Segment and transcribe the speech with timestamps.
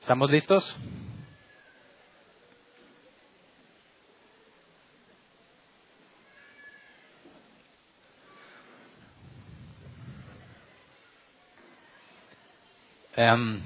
[0.00, 0.76] ¿Estamos listos?
[13.16, 13.60] Em,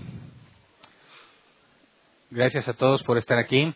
[2.31, 3.75] gracias a todos por estar aquí.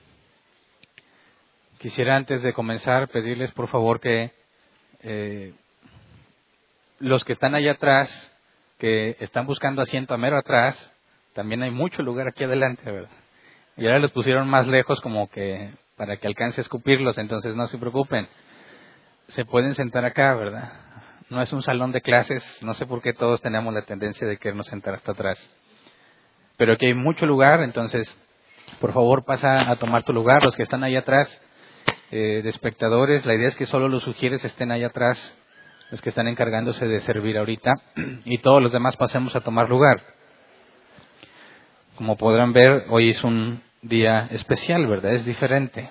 [1.79, 4.33] Quisiera antes de comenzar pedirles por favor que
[5.03, 5.53] eh,
[7.01, 8.34] los que están allá atrás,
[8.85, 10.93] que están buscando asiento a mero atrás,
[11.33, 13.09] también hay mucho lugar aquí adelante, ¿verdad?
[13.79, 17.67] Y ahora los pusieron más lejos como que para que alcance a escupirlos, entonces no
[17.67, 18.29] se preocupen.
[19.29, 20.71] Se pueden sentar acá, ¿verdad?
[21.31, 24.37] No es un salón de clases, no sé por qué todos tenemos la tendencia de
[24.37, 25.51] querernos sentar hasta atrás.
[26.59, 28.15] Pero aquí hay mucho lugar, entonces,
[28.81, 30.45] por favor, pasa a tomar tu lugar.
[30.45, 31.41] Los que están ahí atrás,
[32.11, 35.39] eh, de espectadores, la idea es que solo los sugieres estén ahí atrás,
[35.95, 37.73] los que están encargándose de servir ahorita,
[38.25, 40.03] y todos los demás pasemos a tomar lugar.
[41.95, 45.13] Como podrán ver, hoy es un día especial, ¿verdad?
[45.13, 45.89] Es diferente.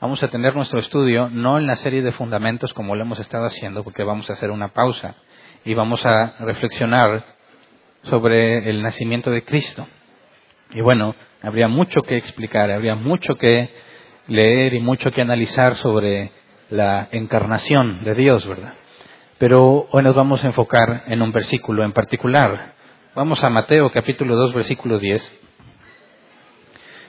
[0.00, 3.46] Vamos a tener nuestro estudio no en la serie de fundamentos como lo hemos estado
[3.46, 5.14] haciendo, porque vamos a hacer una pausa
[5.64, 7.24] y vamos a reflexionar
[8.02, 9.86] sobre el nacimiento de Cristo.
[10.72, 13.70] Y bueno, habría mucho que explicar, habría mucho que
[14.26, 16.32] leer y mucho que analizar sobre
[16.68, 18.74] la encarnación de Dios, ¿verdad?
[19.40, 22.74] Pero hoy nos vamos a enfocar en un versículo en particular.
[23.14, 25.40] Vamos a Mateo capítulo 2 versículo 10.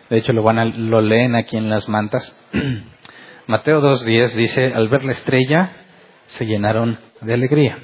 [0.10, 2.34] De hecho lo van a, lo leen aquí en las mantas.
[3.48, 5.74] Mateo 2:10 dice, al ver la estrella
[6.28, 7.80] se llenaron de alegría.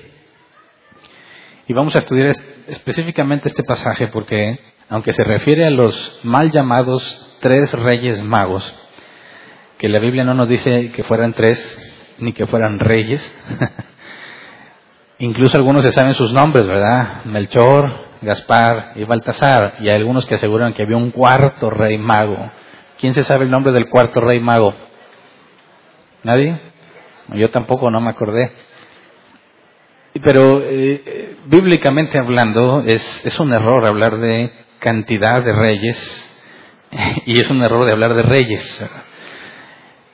[1.68, 2.34] Y vamos a estudiar
[2.68, 8.64] específicamente este pasaje porque, aunque se refiere a los mal llamados tres reyes magos,
[9.78, 11.60] que la Biblia no nos dice que fueran tres
[12.20, 13.30] ni que fueran reyes,
[15.20, 17.26] incluso algunos se saben sus nombres, ¿verdad?
[17.26, 22.52] Melchor, Gaspar y Baltasar, y hay algunos que aseguran que había un cuarto rey mago.
[23.00, 24.74] ¿Quién se sabe el nombre del cuarto rey mago?
[26.24, 26.60] ¿Nadie?
[27.34, 28.52] Yo tampoco, no me acordé.
[30.24, 36.28] Pero eh, bíblicamente hablando, es, es un error hablar de cantidad de reyes
[37.26, 38.90] y es un error de hablar de reyes.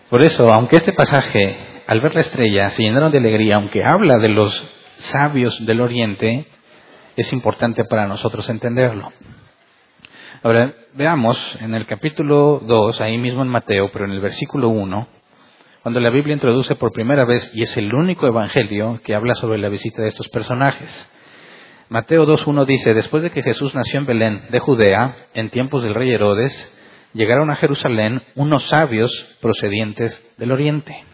[0.10, 1.58] Por eso, aunque este pasaje,
[1.88, 6.48] al ver la estrella, se llenaron de alegría, aunque habla de los sabios del oriente,
[7.16, 9.12] es importante para nosotros entenderlo.
[10.42, 15.08] Ahora, veamos en el capítulo 2, ahí mismo en Mateo, pero en el versículo 1,
[15.84, 19.58] cuando la Biblia introduce por primera vez, y es el único evangelio que habla sobre
[19.58, 21.10] la visita de estos personajes.
[21.90, 25.94] Mateo 2.1 dice, después de que Jesús nació en Belén de Judea, en tiempos del
[25.94, 26.80] rey Herodes,
[27.14, 29.12] llegaron a Jerusalén unos sabios
[29.42, 31.06] procedientes del oriente.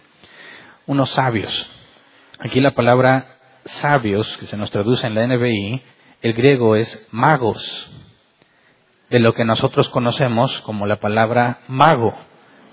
[0.86, 1.70] Unos sabios.
[2.40, 5.82] Aquí la palabra sabios, que se nos traduce en la NBI,
[6.22, 7.90] el griego es magos,
[9.10, 12.14] de lo que nosotros conocemos como la palabra mago.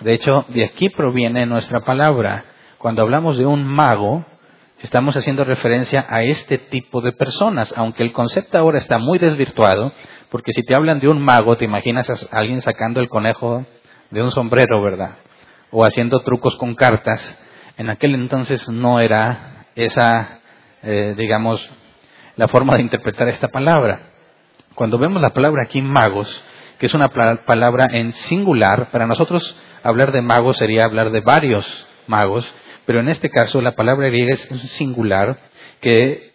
[0.01, 2.45] De hecho, de aquí proviene nuestra palabra.
[2.79, 4.25] Cuando hablamos de un mago,
[4.81, 9.93] estamos haciendo referencia a este tipo de personas, aunque el concepto ahora está muy desvirtuado,
[10.31, 13.65] porque si te hablan de un mago, te imaginas a alguien sacando el conejo
[14.11, 15.17] de un sombrero, ¿verdad?
[15.71, 17.43] O haciendo trucos con cartas.
[17.79, 20.41] En aquel entonces no era esa,
[20.87, 21.69] eh, digamos,
[22.37, 24.13] la forma de interpretar esta palabra.
[24.75, 26.29] Cuando vemos la palabra aquí magos,
[26.79, 31.87] que es una palabra en singular, para nosotros hablar de magos sería hablar de varios
[32.07, 32.55] magos,
[32.85, 34.43] pero en este caso la palabra griega es
[34.77, 35.41] singular
[35.81, 36.33] que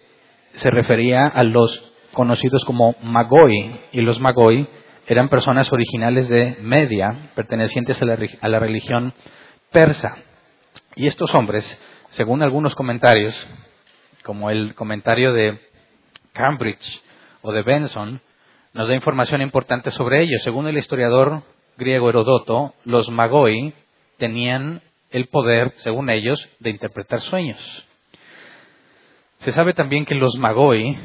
[0.56, 4.68] se refería a los conocidos como magoi, y los magoi
[5.08, 9.14] eran personas originales de Media, pertenecientes a la, a la religión
[9.72, 10.16] persa.
[10.96, 11.66] Y estos hombres,
[12.10, 13.36] según algunos comentarios,
[14.24, 15.60] como el comentario de
[16.34, 17.02] Cambridge
[17.42, 18.22] o de Benson,
[18.74, 20.42] nos da información importante sobre ellos.
[20.44, 21.44] Según el historiador
[21.78, 23.74] griego Herodoto, los magoi
[24.18, 27.88] tenían el poder, según ellos, de interpretar sueños.
[29.40, 30.98] Se sabe también que los magoi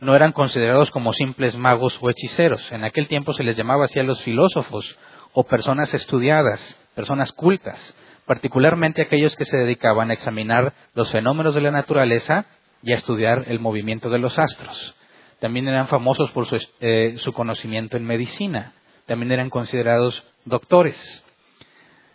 [0.00, 2.72] no eran considerados como simples magos o hechiceros.
[2.72, 4.98] En aquel tiempo se les llamaba así a los filósofos
[5.32, 7.94] o personas estudiadas, personas cultas,
[8.26, 12.46] particularmente aquellos que se dedicaban a examinar los fenómenos de la naturaleza
[12.82, 14.94] y a estudiar el movimiento de los astros.
[15.40, 18.74] También eran famosos por su, eh, su conocimiento en medicina
[19.06, 21.24] también eran considerados doctores.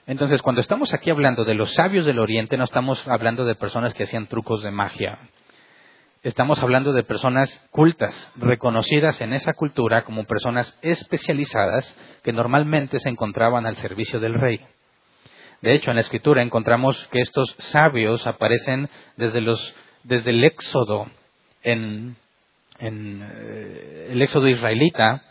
[0.05, 3.93] Entonces, cuando estamos aquí hablando de los sabios del Oriente, no estamos hablando de personas
[3.93, 5.19] que hacían trucos de magia.
[6.23, 13.09] Estamos hablando de personas cultas, reconocidas en esa cultura como personas especializadas que normalmente se
[13.09, 14.65] encontraban al servicio del rey.
[15.61, 21.07] De hecho, en la escritura encontramos que estos sabios aparecen desde, los, desde el Éxodo
[21.63, 22.15] en
[22.79, 25.23] en eh, el éxodo israelita,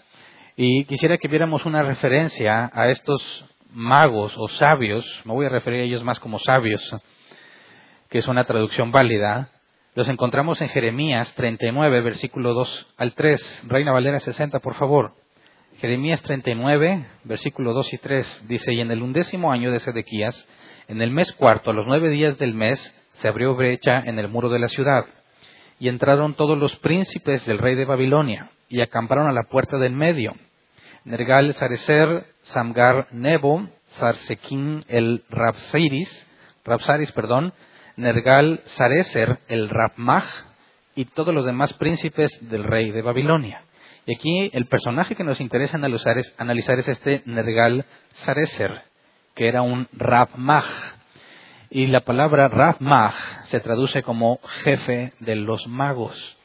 [0.57, 5.81] y quisiera que viéramos una referencia a estos magos o sabios, me voy a referir
[5.81, 6.83] a ellos más como sabios,
[8.09, 9.51] que es una traducción válida,
[9.95, 13.63] los encontramos en Jeremías 39, versículo 2 al 3.
[13.67, 15.15] Reina Valera 60, por favor.
[15.79, 20.49] Jeremías 39, versículo 2 y 3 dice, y en el undécimo año de Sedequías,
[20.89, 24.29] en el mes cuarto, a los nueve días del mes, se abrió brecha en el
[24.29, 25.05] muro de la ciudad,
[25.79, 29.93] y entraron todos los príncipes del rey de Babilonia, y acamparon a la puerta del
[29.93, 30.35] medio.
[31.05, 36.27] Nergal Sarecer, Samgar Nebo, Sarsequín el Rapsaris,
[36.65, 37.53] Rapsaris, perdón,
[37.97, 40.25] Nergal Sarecer el Rapmach,
[40.95, 43.61] y todos los demás príncipes del rey de Babilonia.
[44.07, 48.83] Y aquí el personaje que nos interesa analizar es, este Nergal Sarecer,
[49.35, 50.65] que era un Rapmach.
[51.71, 53.17] Y la palabra Rapmach
[53.47, 56.37] se traduce como jefe de los magos.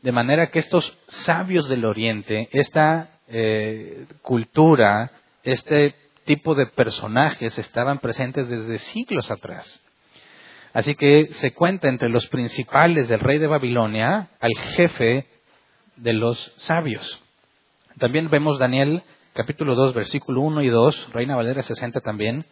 [0.00, 5.10] De manera que estos sabios del Oriente, esta eh, cultura,
[5.42, 5.94] este
[6.24, 9.82] tipo de personajes estaban presentes desde siglos atrás.
[10.72, 15.26] Así que se cuenta entre los principales del rey de Babilonia al jefe
[16.00, 17.22] de los sabios.
[17.98, 19.02] También vemos Daniel
[19.34, 22.44] capítulo 2, versículo 1 y 2, Reina Valera 60 también.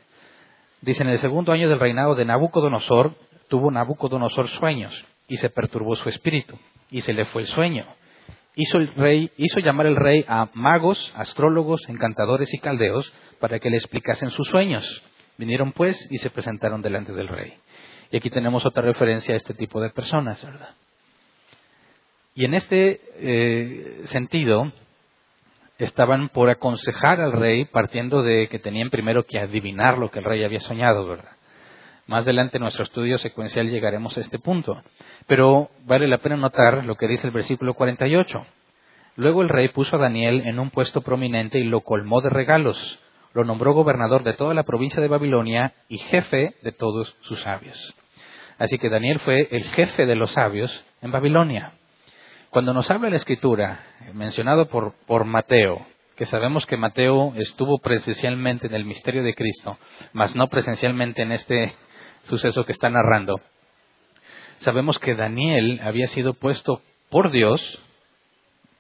[0.81, 3.15] Dice, en el segundo año del reinado de Nabucodonosor,
[3.49, 6.59] tuvo Nabucodonosor sueños y se perturbó su espíritu
[6.91, 7.87] y se le fue el sueño.
[8.55, 13.71] Hizo, el rey, hizo llamar el rey a magos, astrólogos, encantadores y caldeos para que
[13.71, 14.85] le explicasen sus sueños.
[15.37, 17.55] Vinieron pues y se presentaron delante del rey.
[18.11, 20.75] Y aquí tenemos otra referencia a este tipo de personas, ¿verdad?
[22.39, 24.71] Y en este eh, sentido,
[25.77, 30.25] estaban por aconsejar al rey partiendo de que tenían primero que adivinar lo que el
[30.25, 31.33] rey había soñado, ¿verdad?
[32.07, 34.81] Más adelante en nuestro estudio secuencial llegaremos a este punto.
[35.27, 38.47] Pero vale la pena notar lo que dice el versículo 48.
[39.17, 43.01] Luego el rey puso a Daniel en un puesto prominente y lo colmó de regalos.
[43.35, 47.97] Lo nombró gobernador de toda la provincia de Babilonia y jefe de todos sus sabios.
[48.59, 51.73] Así que Daniel fue el jefe de los sabios en Babilonia.
[52.51, 53.85] Cuando nos habla la escritura,
[54.15, 55.87] mencionado por, por Mateo,
[56.17, 59.77] que sabemos que Mateo estuvo presencialmente en el misterio de Cristo,
[60.15, 61.77] mas no presencialmente en este
[62.25, 63.39] suceso que está narrando,
[64.61, 66.81] sabemos que Daniel había sido puesto
[67.11, 67.61] por Dios,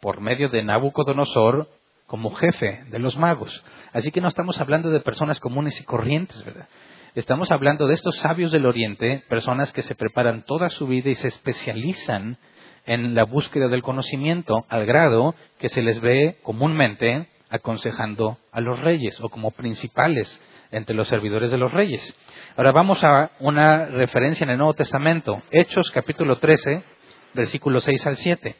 [0.01, 1.69] por medio de Nabucodonosor,
[2.07, 3.63] como jefe de los magos.
[3.93, 6.69] Así que no estamos hablando de personas comunes y corrientes, ¿verdad?
[7.15, 11.15] Estamos hablando de estos sabios del Oriente, personas que se preparan toda su vida y
[11.15, 12.39] se especializan
[12.89, 18.81] en la búsqueda del conocimiento al grado que se les ve comúnmente aconsejando a los
[18.81, 20.41] reyes o como principales
[20.71, 22.17] entre los servidores de los reyes.
[22.57, 26.83] Ahora vamos a una referencia en el Nuevo Testamento, Hechos capítulo 13,
[27.35, 28.57] versículos 6 al 7.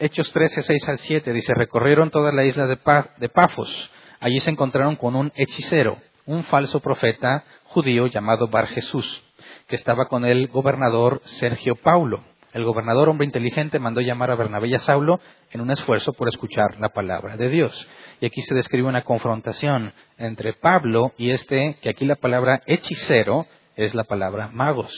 [0.00, 2.76] Hechos 13, 6 al 7 dice, recorrieron toda la isla de,
[3.18, 3.90] de Pafos.
[4.18, 5.96] Allí se encontraron con un hechicero,
[6.26, 9.22] un falso profeta judío llamado Bar Jesús,
[9.68, 12.31] que estaba con el gobernador Sergio Paulo.
[12.52, 15.20] El gobernador, hombre inteligente, mandó llamar a Bernabé y a Saulo
[15.52, 17.88] en un esfuerzo por escuchar la palabra de Dios.
[18.20, 23.46] Y aquí se describe una confrontación entre Pablo y este, que aquí la palabra hechicero
[23.74, 24.92] es la palabra magos.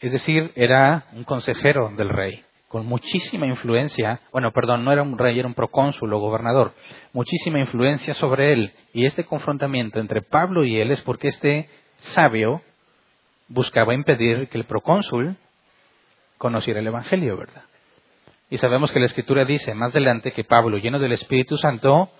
[0.00, 5.18] Es decir, era un consejero del rey, con muchísima influencia, bueno, perdón, no era un
[5.18, 6.72] rey, era un procónsul o gobernador,
[7.12, 8.72] muchísima influencia sobre él.
[8.94, 12.62] Y este confrontamiento entre Pablo y él es porque este sabio
[13.48, 15.36] buscaba impedir que el procónsul
[16.38, 17.62] conociera el Evangelio, ¿verdad?
[18.50, 22.10] Y sabemos que la Escritura dice más adelante que Pablo, lleno del Espíritu Santo,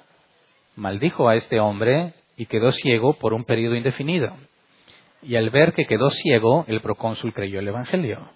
[0.76, 4.35] maldijo a este hombre y quedó ciego por un periodo indefinido.
[5.23, 8.30] Y al ver que quedó ciego, el procónsul creyó el Evangelio.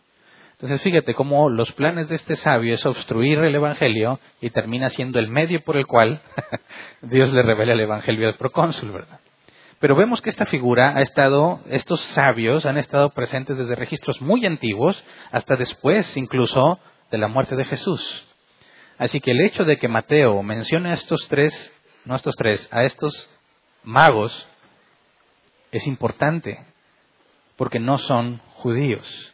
[0.52, 5.18] Entonces fíjate cómo los planes de este sabio es obstruir el Evangelio y termina siendo
[5.18, 6.20] el medio por el cual
[7.02, 9.20] Dios le revela el Evangelio al procónsul, ¿verdad?
[9.80, 14.44] Pero vemos que esta figura ha estado, estos sabios han estado presentes desde registros muy
[14.44, 16.80] antiguos hasta después incluso
[17.10, 18.26] de la muerte de Jesús.
[18.98, 21.72] Así que el hecho de que Mateo mencione a estos tres,
[22.04, 23.30] no a estos tres, a estos
[23.84, 24.48] magos,
[25.70, 26.58] es importante,
[27.56, 29.32] porque no son judíos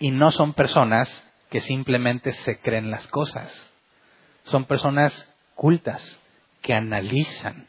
[0.00, 3.72] y no son personas que simplemente se creen las cosas.
[4.44, 6.20] Son personas cultas
[6.62, 7.66] que analizan,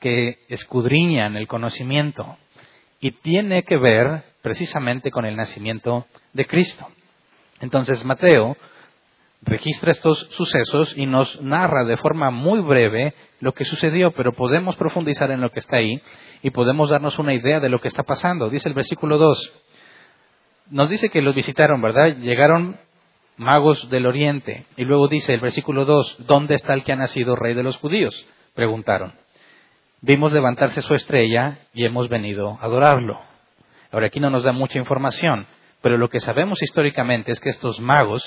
[0.00, 2.36] que escudriñan el conocimiento
[3.00, 6.86] y tiene que ver precisamente con el nacimiento de Cristo.
[7.60, 8.56] Entonces Mateo
[9.42, 14.76] registra estos sucesos y nos narra de forma muy breve lo que sucedió, pero podemos
[14.76, 16.02] profundizar en lo que está ahí
[16.42, 18.50] y podemos darnos una idea de lo que está pasando.
[18.50, 19.52] Dice el versículo 2,
[20.70, 22.16] nos dice que los visitaron, ¿verdad?
[22.16, 22.78] Llegaron
[23.36, 24.66] magos del oriente.
[24.76, 27.76] Y luego dice el versículo 2, ¿dónde está el que ha nacido rey de los
[27.78, 28.26] judíos?
[28.54, 29.14] Preguntaron.
[30.02, 33.20] Vimos levantarse su estrella y hemos venido a adorarlo.
[33.92, 35.46] Ahora aquí no nos da mucha información,
[35.82, 38.22] pero lo que sabemos históricamente es que estos magos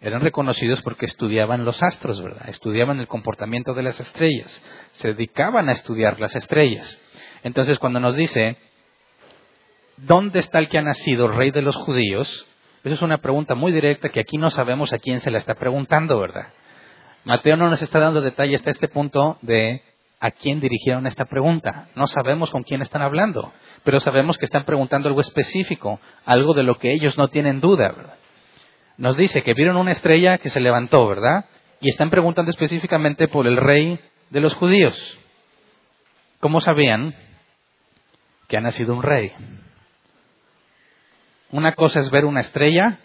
[0.00, 2.48] eran reconocidos porque estudiaban los astros, ¿verdad?
[2.48, 6.98] Estudiaban el comportamiento de las estrellas, se dedicaban a estudiar las estrellas.
[7.42, 8.56] Entonces cuando nos dice,
[9.98, 12.46] ¿dónde está el que ha nacido rey de los judíos?
[12.84, 15.56] Esa es una pregunta muy directa que aquí no sabemos a quién se la está
[15.56, 16.48] preguntando, ¿verdad?
[17.24, 19.82] Mateo no nos está dando detalle hasta este punto de
[20.24, 21.88] a quién dirigieron esta pregunta.
[21.94, 23.52] No sabemos con quién están hablando,
[23.82, 28.16] pero sabemos que están preguntando algo específico, algo de lo que ellos no tienen duda.
[28.96, 31.44] Nos dice que vieron una estrella que se levantó, ¿verdad?
[31.78, 34.00] Y están preguntando específicamente por el rey
[34.30, 34.96] de los judíos.
[36.40, 37.14] ¿Cómo sabían
[38.48, 39.30] que ha nacido un rey?
[41.50, 42.98] Una cosa es ver una estrella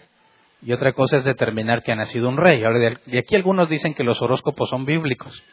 [0.62, 2.64] y otra cosa es determinar que ha nacido un rey.
[2.64, 5.44] Ahora, de aquí algunos dicen que los horóscopos son bíblicos.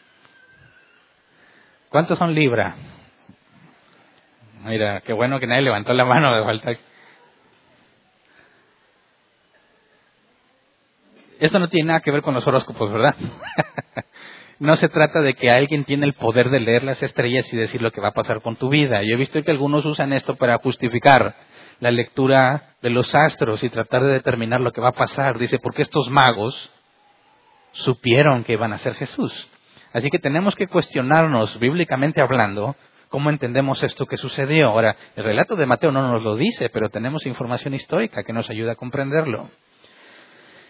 [1.89, 2.75] ¿Cuántos son Libra?
[4.65, 6.71] Mira, qué bueno que nadie levantó la mano de falta.
[11.39, 13.15] Esto no tiene nada que ver con los horóscopos, ¿verdad?
[14.59, 17.81] no se trata de que alguien tiene el poder de leer las estrellas y decir
[17.81, 19.03] lo que va a pasar con tu vida.
[19.03, 21.35] Yo he visto que algunos usan esto para justificar
[21.79, 25.37] la lectura de los astros y tratar de determinar lo que va a pasar.
[25.37, 26.71] Dice, porque estos magos
[27.71, 29.47] supieron que iban a ser Jesús.
[29.93, 32.75] Así que tenemos que cuestionarnos, bíblicamente hablando,
[33.09, 34.67] cómo entendemos esto que sucedió.
[34.67, 38.49] Ahora, el relato de Mateo no nos lo dice, pero tenemos información histórica que nos
[38.49, 39.49] ayuda a comprenderlo.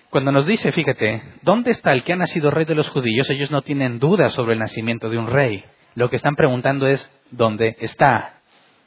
[0.09, 3.29] Cuando nos dice, fíjate, ¿dónde está el que ha nacido rey de los judíos?
[3.29, 5.65] Ellos no tienen duda sobre el nacimiento de un rey.
[5.95, 8.39] Lo que están preguntando es, ¿dónde está?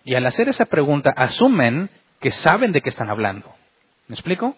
[0.05, 3.53] Y al hacer esa pregunta, asumen que saben de qué están hablando.
[4.09, 4.57] ¿Me explico?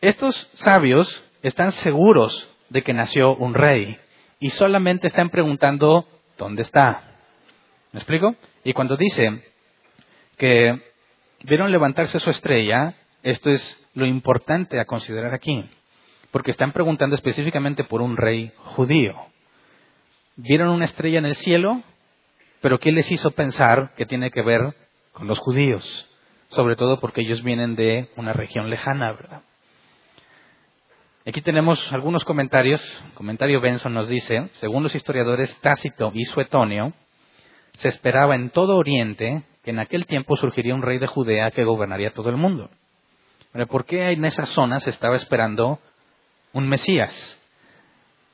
[0.00, 3.98] Estos sabios están seguros de que nació un rey
[4.42, 6.04] y solamente están preguntando
[6.36, 7.04] dónde está.
[7.92, 8.34] ¿Me explico?
[8.64, 9.44] Y cuando dice
[10.36, 10.82] que
[11.44, 15.64] vieron levantarse su estrella, esto es lo importante a considerar aquí,
[16.32, 19.14] porque están preguntando específicamente por un rey judío.
[20.34, 21.80] Vieron una estrella en el cielo,
[22.60, 24.74] pero ¿qué les hizo pensar que tiene que ver
[25.12, 26.08] con los judíos?
[26.54, 29.42] sobre todo porque ellos vienen de una región lejana, ¿verdad?
[31.26, 32.82] Aquí tenemos algunos comentarios.
[33.06, 36.92] El comentario Benson nos dice, según los historiadores Tácito y Suetonio,
[37.74, 41.64] se esperaba en todo Oriente que en aquel tiempo surgiría un rey de Judea que
[41.64, 42.70] gobernaría todo el mundo.
[43.68, 45.78] ¿Por qué en esa zona se estaba esperando
[46.52, 47.38] un Mesías?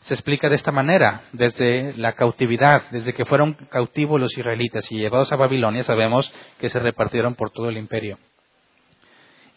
[0.08, 1.24] se explica de esta manera.
[1.32, 6.70] Desde la cautividad, desde que fueron cautivos los israelitas y llevados a Babilonia, sabemos que
[6.70, 8.18] se repartieron por todo el imperio.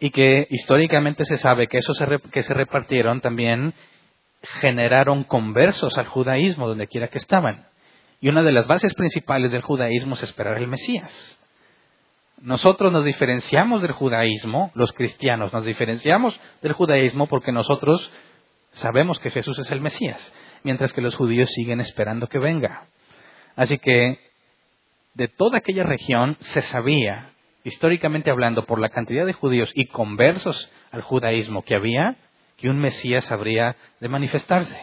[0.02, 1.98] Y que históricamente se sabe que esos
[2.34, 3.74] que se repartieron también
[4.42, 7.68] generaron conversos al judaísmo donde quiera que estaban.
[8.20, 11.40] Y una de las bases principales del judaísmo es esperar el Mesías.
[12.42, 18.12] Nosotros nos diferenciamos del judaísmo, los cristianos nos diferenciamos del judaísmo porque nosotros
[18.74, 22.88] Sabemos que Jesús es el Mesías, mientras que los judíos siguen esperando que venga.
[23.56, 24.18] Así que
[25.14, 30.72] de toda aquella región se sabía, históricamente hablando, por la cantidad de judíos y conversos
[30.92, 32.16] al judaísmo que había,
[32.58, 34.78] que un Mesías habría de manifestarse.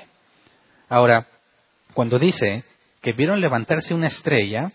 [0.88, 1.26] Ahora,
[1.94, 2.64] cuando dice
[3.00, 4.73] que vieron levantarse una estrella,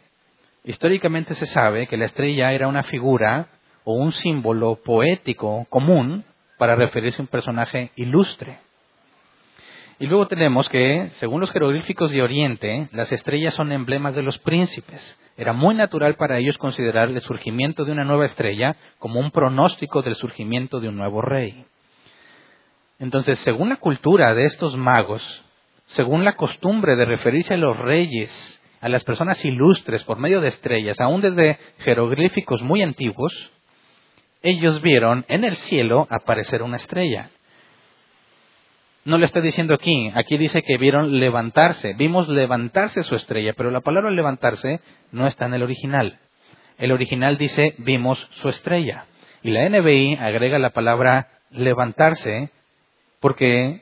[0.64, 3.48] históricamente se sabe que la estrella era una figura
[3.84, 6.24] o un símbolo poético común
[6.58, 8.60] para referirse a un personaje ilustre.
[10.00, 14.40] Y luego tenemos que, según los jeroglíficos de Oriente, las estrellas son emblemas de los
[14.40, 15.20] príncipes.
[15.38, 20.02] Era muy natural para ellos considerar el surgimiento de una nueva estrella como un pronóstico
[20.02, 21.66] del surgimiento de un nuevo rey.
[23.00, 25.44] Entonces, según la cultura de estos magos,
[25.88, 30.48] según la costumbre de referirse a los reyes, a las personas ilustres por medio de
[30.48, 33.52] estrellas, aún desde jeroglíficos muy antiguos,
[34.42, 37.30] ellos vieron en el cielo aparecer una estrella
[39.06, 43.70] no le está diciendo aquí, aquí dice que vieron levantarse, vimos levantarse su estrella, pero
[43.70, 44.80] la palabra levantarse
[45.12, 46.20] no está en el original.
[46.78, 49.06] El original dice vimos su estrella.
[49.42, 52.50] Y la NBI agrega la palabra levantarse
[53.20, 53.82] porque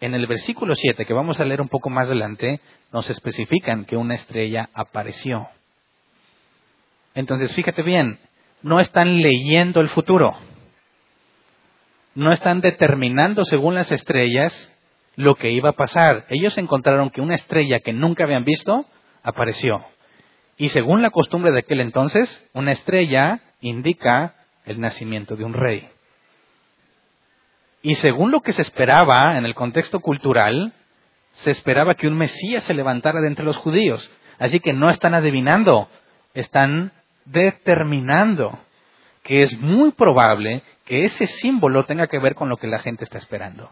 [0.00, 2.60] en el versículo 7, que vamos a leer un poco más adelante,
[2.92, 5.48] nos especifican que una estrella apareció.
[7.14, 8.20] Entonces, fíjate bien,
[8.62, 10.36] no están leyendo el futuro
[12.16, 14.72] no están determinando según las estrellas
[15.16, 16.24] lo que iba a pasar.
[16.30, 18.86] Ellos encontraron que una estrella que nunca habían visto
[19.22, 19.84] apareció.
[20.56, 25.88] Y según la costumbre de aquel entonces, una estrella indica el nacimiento de un rey.
[27.82, 30.72] Y según lo que se esperaba en el contexto cultural,
[31.32, 34.10] se esperaba que un Mesías se levantara de entre los judíos.
[34.38, 35.88] Así que no están adivinando,
[36.32, 36.92] están
[37.26, 38.58] determinando
[39.22, 43.04] que es muy probable que ese símbolo tenga que ver con lo que la gente
[43.04, 43.70] está esperando.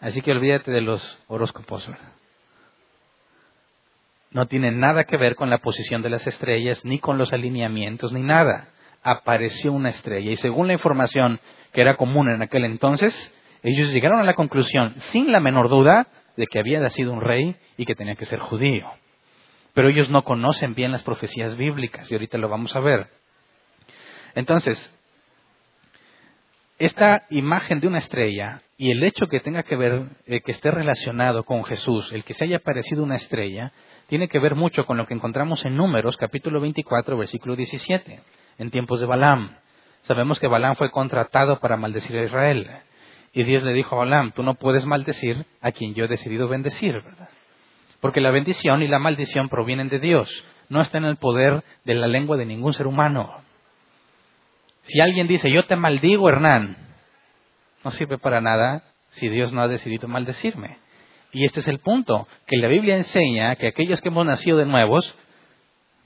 [0.00, 1.88] Así que olvídate de los horóscopos.
[4.32, 8.12] No tiene nada que ver con la posición de las estrellas, ni con los alineamientos,
[8.12, 8.68] ni nada.
[9.04, 11.40] Apareció una estrella y según la información
[11.72, 13.14] que era común en aquel entonces,
[13.62, 17.56] ellos llegaron a la conclusión, sin la menor duda, de que había nacido un rey
[17.76, 18.90] y que tenía que ser judío.
[19.72, 23.06] Pero ellos no conocen bien las profecías bíblicas y ahorita lo vamos a ver.
[24.34, 24.98] Entonces,
[26.84, 30.72] esta imagen de una estrella y el hecho que tenga que ver, eh, que esté
[30.72, 33.72] relacionado con Jesús, el que se haya parecido una estrella,
[34.08, 38.20] tiene que ver mucho con lo que encontramos en Números, capítulo 24, versículo 17,
[38.58, 39.58] en tiempos de Balaam.
[40.02, 42.68] Sabemos que Balaam fue contratado para maldecir a Israel.
[43.32, 46.48] Y Dios le dijo a Balaam, tú no puedes maldecir a quien yo he decidido
[46.48, 47.28] bendecir, ¿verdad?
[48.00, 50.28] Porque la bendición y la maldición provienen de Dios,
[50.68, 53.42] no está en el poder de la lengua de ningún ser humano.
[54.82, 56.76] Si alguien dice, yo te maldigo, Hernán,
[57.84, 60.78] no sirve para nada si Dios no ha decidido maldecirme.
[61.32, 64.66] Y este es el punto, que la Biblia enseña que aquellos que hemos nacido de
[64.66, 65.16] nuevos,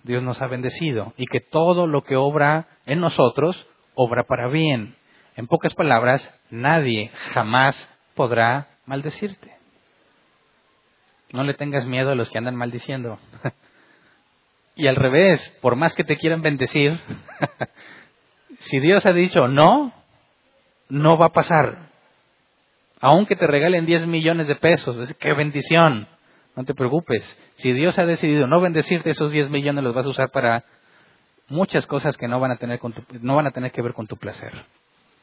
[0.05, 4.95] Dios nos ha bendecido y que todo lo que obra en nosotros obra para bien.
[5.35, 7.77] En pocas palabras, nadie jamás
[8.15, 9.57] podrá maldecirte.
[11.33, 13.19] No le tengas miedo a los que andan maldiciendo.
[14.77, 17.01] y al revés, por más que te quieran bendecir,
[18.67, 19.93] si Dios ha dicho no,
[20.89, 21.91] no va a pasar.
[23.01, 26.09] Aunque te regalen 10 millones de pesos, qué bendición.
[26.55, 27.23] No te preocupes.
[27.57, 30.65] Si Dios ha decidido no bendecirte, esos 10 millones los vas a usar para
[31.49, 32.81] muchas cosas que no van a tener,
[33.21, 34.53] no van a tener que ver con tu placer.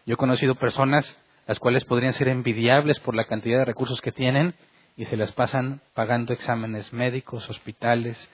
[0.05, 4.11] Yo he conocido personas las cuales podrían ser envidiables por la cantidad de recursos que
[4.11, 4.53] tienen
[4.95, 8.29] y se las pasan pagando exámenes médicos, hospitales,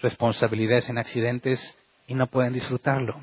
[0.00, 3.20] responsabilidades en accidentes y no pueden disfrutarlo.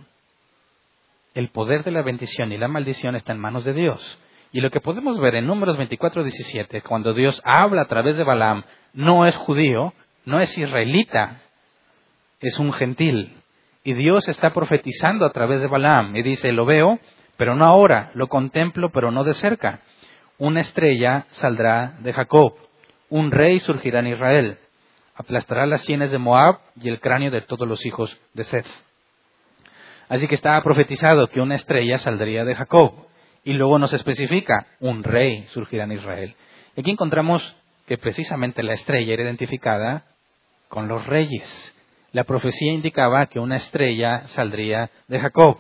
[1.35, 4.19] El poder de la bendición y la maldición está en manos de Dios.
[4.51, 8.23] Y lo que podemos ver en Números 24, 17, cuando Dios habla a través de
[8.23, 9.93] Balaam, no es judío,
[10.25, 11.41] no es israelita,
[12.39, 13.35] es un gentil.
[13.83, 16.99] Y Dios está profetizando a través de Balaam y dice, lo veo
[17.37, 19.81] pero no ahora, lo contemplo, pero no de cerca.
[20.37, 22.53] Una estrella saldrá de Jacob,
[23.09, 24.57] un rey surgirá en Israel,
[25.15, 28.67] aplastará las sienes de Moab y el cráneo de todos los hijos de Seth.
[30.09, 33.05] Así que estaba profetizado que una estrella saldría de Jacob,
[33.45, 36.35] y luego nos especifica, un rey surgirá en Israel.
[36.77, 40.05] Aquí encontramos que precisamente la estrella era identificada
[40.67, 41.73] con los reyes.
[42.11, 45.57] La profecía indicaba que una estrella saldría de Jacob.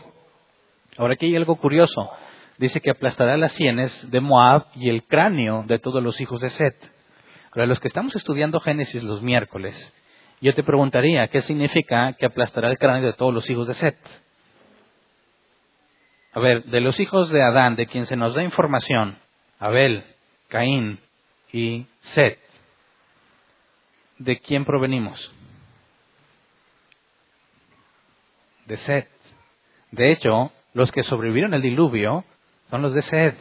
[0.97, 2.09] Ahora aquí hay algo curioso.
[2.57, 6.49] Dice que aplastará las sienes de Moab y el cráneo de todos los hijos de
[6.49, 6.75] Set.
[7.51, 9.93] Ahora, los que estamos estudiando Génesis los miércoles,
[10.41, 13.97] yo te preguntaría, ¿qué significa que aplastará el cráneo de todos los hijos de Set?
[16.35, 19.17] A ver, de los hijos de Adán, de quien se nos da información,
[19.57, 20.03] Abel,
[20.49, 20.99] Caín
[21.53, 22.37] y Set,
[24.17, 25.33] ¿de quién provenimos?
[28.65, 29.09] De Set.
[29.91, 32.25] De hecho, los que sobrevivieron al diluvio
[32.69, 33.35] son los de Sed.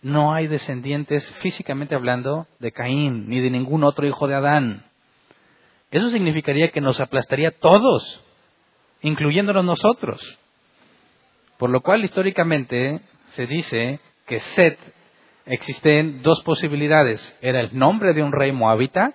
[0.00, 4.86] No hay descendientes, físicamente hablando, de Caín ni de ningún otro hijo de Adán.
[5.90, 8.24] Eso significaría que nos aplastaría todos,
[9.02, 10.38] incluyéndonos nosotros.
[11.58, 14.78] Por lo cual, históricamente, se dice que Set
[15.46, 17.36] existen dos posibilidades.
[17.40, 19.14] Era el nombre de un rey moabita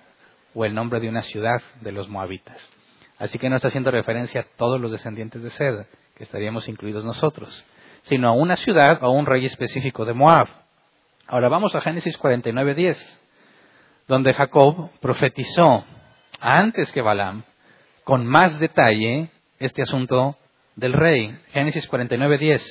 [0.54, 2.70] o el nombre de una ciudad de los moabitas.
[3.18, 7.04] Así que no está haciendo referencia a todos los descendientes de Sed que estaríamos incluidos
[7.04, 7.64] nosotros,
[8.02, 10.48] sino a una ciudad o a un rey específico de Moab.
[11.26, 13.20] Ahora vamos a Génesis 49:10,
[14.08, 15.84] donde Jacob profetizó
[16.40, 17.44] antes que Balaam
[18.04, 20.36] con más detalle este asunto
[20.76, 21.38] del rey.
[21.52, 22.62] Génesis 49:10.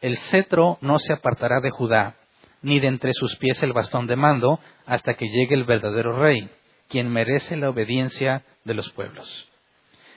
[0.00, 2.16] El cetro no se apartará de Judá,
[2.62, 6.48] ni de entre sus pies el bastón de mando, hasta que llegue el verdadero rey,
[6.88, 9.48] quien merece la obediencia de los pueblos.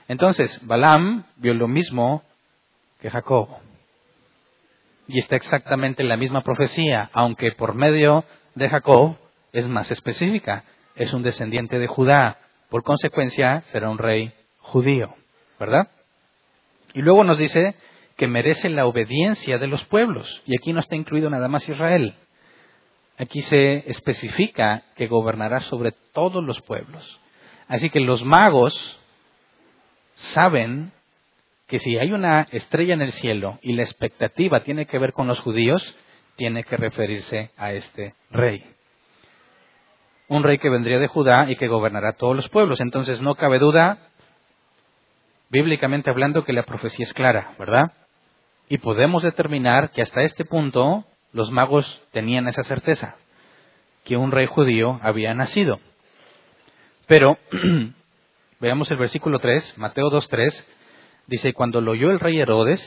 [0.08, 2.22] Entonces, Balaam vio lo mismo
[3.00, 3.48] que Jacob.
[5.06, 9.16] Y está exactamente en la misma profecía, aunque por medio de Jacob
[9.52, 10.64] es más específica.
[10.94, 12.38] Es un descendiente de Judá.
[12.70, 15.14] Por consecuencia, será un rey judío.
[15.58, 15.88] ¿Verdad?
[16.94, 17.74] Y luego nos dice
[18.16, 20.42] que merece la obediencia de los pueblos.
[20.46, 22.14] Y aquí no está incluido nada más Israel.
[23.18, 27.20] Aquí se especifica que gobernará sobre todos los pueblos.
[27.68, 29.00] Así que los magos
[30.14, 30.92] saben
[31.66, 35.26] que si hay una estrella en el cielo y la expectativa tiene que ver con
[35.26, 35.96] los judíos,
[36.36, 38.64] tiene que referirse a este rey.
[40.28, 42.80] Un rey que vendría de Judá y que gobernará todos los pueblos.
[42.80, 44.10] Entonces no cabe duda,
[45.54, 47.92] bíblicamente hablando, que la profecía es clara, ¿verdad?
[48.68, 53.14] Y podemos determinar que hasta este punto los magos tenían esa certeza,
[54.04, 55.78] que un rey judío había nacido.
[57.06, 57.38] Pero,
[58.60, 60.64] veamos el versículo 3, Mateo 2.3,
[61.28, 62.82] dice, cuando lo oyó el rey Herodes,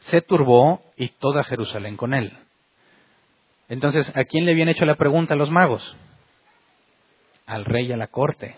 [0.00, 2.36] se turbó y toda Jerusalén con él.
[3.70, 5.96] Entonces, ¿a quién le habían hecho la pregunta a los magos?
[7.46, 8.56] Al rey y a la corte.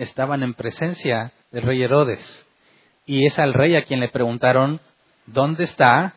[0.00, 2.46] Estaban en presencia del rey Herodes.
[3.04, 4.80] Y es al rey a quien le preguntaron,
[5.26, 6.14] ¿dónde está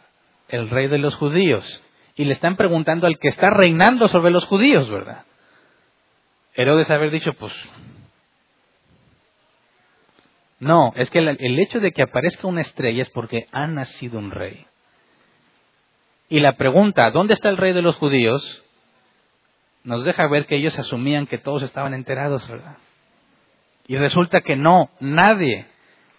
[0.47, 1.83] el rey de los judíos?
[2.15, 5.25] Y le están preguntando al que está reinando sobre los judíos, ¿verdad?
[6.55, 7.53] Herodes haber dicho, pues,
[10.59, 14.31] no, es que el, hecho de que aparezca una estrella es porque ha nacido un
[14.31, 14.65] rey.
[16.29, 18.63] Y la pregunta, ¿dónde está el rey de los judíos?
[19.83, 22.77] Nos deja ver que ellos asumían que todos estaban enterados, ¿verdad?
[23.87, 25.65] Y resulta que no, nadie.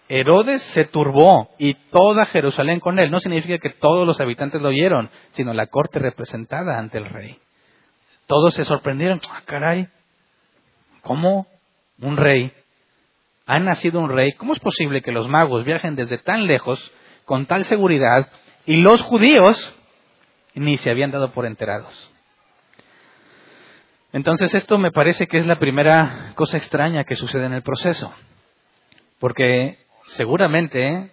[0.07, 3.09] Herodes se turbó y toda Jerusalén con él.
[3.09, 7.39] No significa que todos los habitantes lo oyeron, sino la corte representada ante el rey.
[8.27, 9.19] Todos se sorprendieron.
[9.31, 9.87] Ah, caray,
[11.01, 11.47] ¿cómo
[11.99, 12.51] un rey
[13.45, 16.79] ha nacido un rey, ¿cómo es posible que los magos viajen desde tan lejos
[17.25, 18.27] con tal seguridad
[18.65, 19.75] y los judíos
[20.55, 22.11] ni se habían dado por enterados?
[24.15, 28.13] Entonces esto me parece que es la primera cosa extraña que sucede en el proceso,
[29.19, 31.11] porque seguramente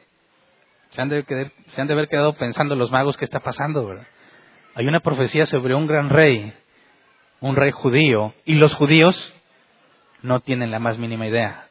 [0.91, 1.25] se han de,
[1.67, 3.93] se han de haber quedado pensando los magos qué está pasando.
[4.77, 6.53] Hay una profecía sobre un gran rey,
[7.41, 9.35] un rey judío, y los judíos
[10.23, 11.71] no tienen la más mínima idea.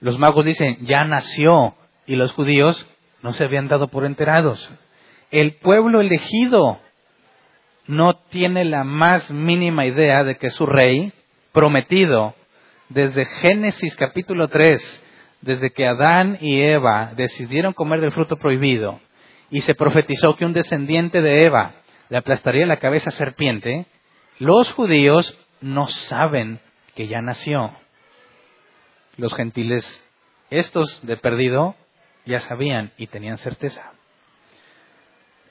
[0.00, 1.74] Los magos dicen, ya nació,
[2.06, 2.88] y los judíos
[3.20, 4.66] no se habían dado por enterados.
[5.30, 6.80] El pueblo elegido
[7.86, 11.12] no tiene la más mínima idea de que su rey
[11.52, 12.34] prometido,
[12.88, 15.04] desde Génesis capítulo 3,
[15.42, 19.00] desde que Adán y Eva decidieron comer del fruto prohibido,
[19.50, 21.72] y se profetizó que un descendiente de Eva
[22.08, 23.86] le aplastaría la cabeza a serpiente,
[24.38, 26.60] los judíos no saben
[26.94, 27.72] que ya nació
[29.16, 29.84] los gentiles,
[30.50, 31.74] estos de perdido,
[32.26, 33.92] ya sabían y tenían certeza.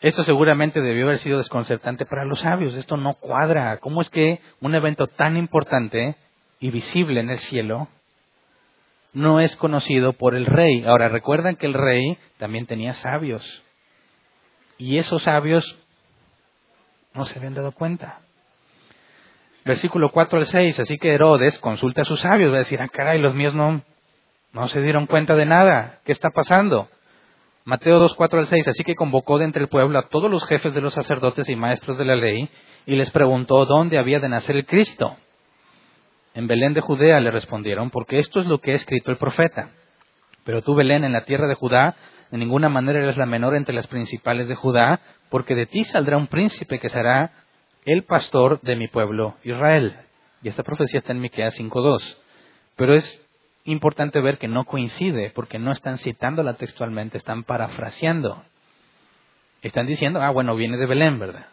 [0.03, 2.75] Esto seguramente debió haber sido desconcertante para los sabios.
[2.75, 3.77] Esto no cuadra.
[3.77, 6.15] ¿Cómo es que un evento tan importante
[6.59, 7.87] y visible en el cielo
[9.13, 10.83] no es conocido por el rey?
[10.85, 13.63] Ahora, recuerdan que el rey también tenía sabios.
[14.77, 15.75] Y esos sabios
[17.15, 18.19] no se habían dado cuenta
[19.65, 20.79] versículo 4 al 6.
[20.79, 23.81] Así que Herodes consulta a sus sabios, va a decir, ah, caray, los míos no,
[24.51, 25.99] no se dieron cuenta de nada.
[26.03, 26.89] ¿Qué está pasando?
[27.65, 28.67] Mateo 2, 4 al 6.
[28.67, 31.56] Así que convocó de entre el pueblo a todos los jefes de los sacerdotes y
[31.56, 32.49] maestros de la ley
[32.86, 35.15] y les preguntó dónde había de nacer el Cristo.
[36.34, 39.69] En Belén de Judea le respondieron, porque esto es lo que ha escrito el profeta.
[40.43, 41.95] Pero tú, Belén, en la tierra de Judá,
[42.32, 44.99] de ninguna manera eres la menor entre las principales de Judá,
[45.30, 47.32] porque de ti saldrá un príncipe que será
[47.86, 49.95] el pastor de mi pueblo Israel.
[50.41, 52.17] Y esta profecía está en Miqueas 5.2.
[52.76, 53.22] Pero es
[53.65, 58.43] importante ver que no coincide, porque no están citándola textualmente, están parafraseando.
[59.62, 61.45] Están diciendo, ah, bueno, viene de Belén, ¿verdad?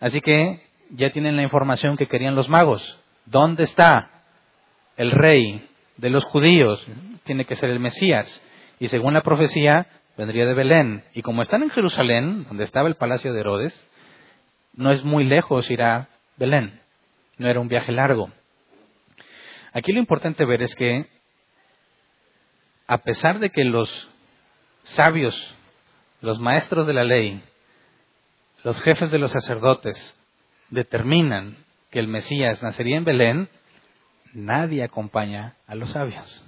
[0.00, 3.00] Así que ya tienen la información que querían los magos.
[3.26, 4.10] ¿Dónde está
[4.96, 6.84] el rey de los judíos?
[7.24, 8.42] Tiene que ser el Mesías.
[8.78, 11.04] Y según la profecía, vendría de Belén.
[11.14, 13.86] Y como están en Jerusalén, donde estaba el palacio de Herodes,
[14.74, 16.80] no es muy lejos ir a Belén,
[17.38, 18.30] no era un viaje largo.
[19.72, 21.06] Aquí lo importante ver es que,
[22.90, 23.88] a pesar de que los
[24.82, 25.56] sabios,
[26.20, 27.40] los maestros de la ley,
[28.64, 29.96] los jefes de los sacerdotes
[30.70, 31.56] determinan
[31.92, 33.48] que el Mesías nacería en Belén,
[34.32, 36.44] nadie acompaña a los sabios.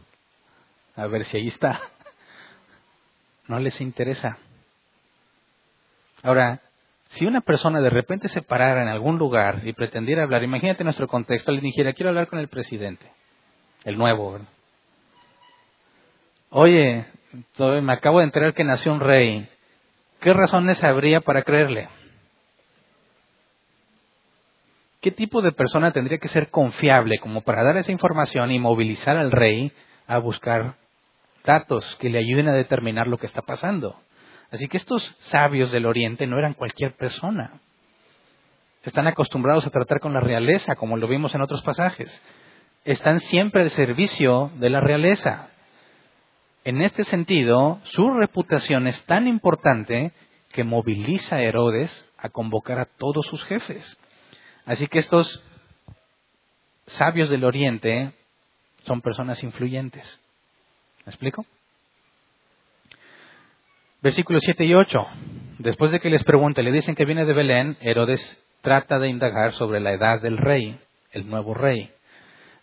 [0.96, 1.80] A ver si ahí está.
[3.46, 4.36] No les interesa.
[6.24, 6.60] Ahora,
[7.10, 11.06] si una persona de repente se parara en algún lugar y pretendiera hablar, imagínate nuestro
[11.06, 13.06] contexto, le dijera, quiero hablar con el presidente,
[13.84, 14.48] el nuevo, ¿verdad?
[16.54, 17.06] Oye,
[17.80, 19.48] me acabo de enterar que nació un rey.
[20.20, 21.88] ¿Qué razones habría para creerle?
[25.00, 29.16] ¿Qué tipo de persona tendría que ser confiable como para dar esa información y movilizar
[29.16, 29.72] al rey
[30.06, 30.74] a buscar
[31.42, 33.98] datos que le ayuden a determinar lo que está pasando?
[34.50, 37.60] Así que estos sabios del Oriente no eran cualquier persona.
[38.82, 42.22] Están acostumbrados a tratar con la realeza, como lo vimos en otros pasajes.
[42.84, 45.48] Están siempre al servicio de la realeza.
[46.64, 50.12] En este sentido, su reputación es tan importante
[50.52, 53.98] que moviliza a Herodes a convocar a todos sus jefes.
[54.64, 55.42] Así que estos
[56.86, 58.12] sabios del Oriente
[58.82, 60.20] son personas influyentes.
[61.04, 61.44] ¿Me explico?
[64.00, 65.06] Versículos 7 y 8.
[65.58, 69.52] Después de que les pregunte, le dicen que viene de Belén, Herodes trata de indagar
[69.52, 70.78] sobre la edad del rey,
[71.10, 71.90] el nuevo rey.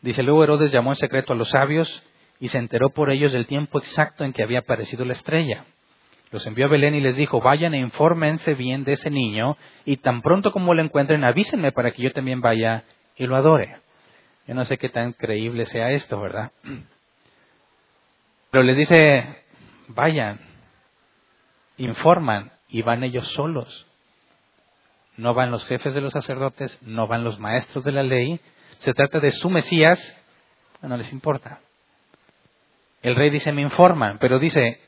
[0.02, 2.04] Dice, luego Herodes llamó en secreto a los sabios
[2.40, 5.66] y se enteró por ellos del tiempo exacto en que había aparecido la estrella.
[6.32, 9.98] Los envió a Belén y les dijo, vayan e infórmense bien de ese niño y
[9.98, 12.84] tan pronto como lo encuentren avísenme para que yo también vaya
[13.16, 13.78] y lo adore.
[14.48, 16.52] Yo no sé qué tan creíble sea esto, ¿verdad?
[18.52, 19.44] Pero les dice,
[19.88, 20.40] vayan,
[21.78, 23.88] informan y van ellos solos.
[25.18, 28.40] No van los jefes de los sacerdotes, no van los maestros de la ley.
[28.80, 30.00] Se trata de su Mesías,
[30.82, 31.60] no les importa.
[33.02, 34.80] El rey dice, me informan, pero dice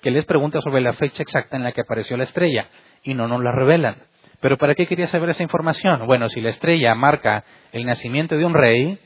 [0.00, 2.68] que les pregunta sobre la fecha exacta en la que apareció la estrella
[3.02, 3.96] y no nos la revelan.
[4.40, 6.06] Pero ¿para qué quería saber esa información?
[6.06, 8.98] Bueno, si la estrella marca el nacimiento de un rey,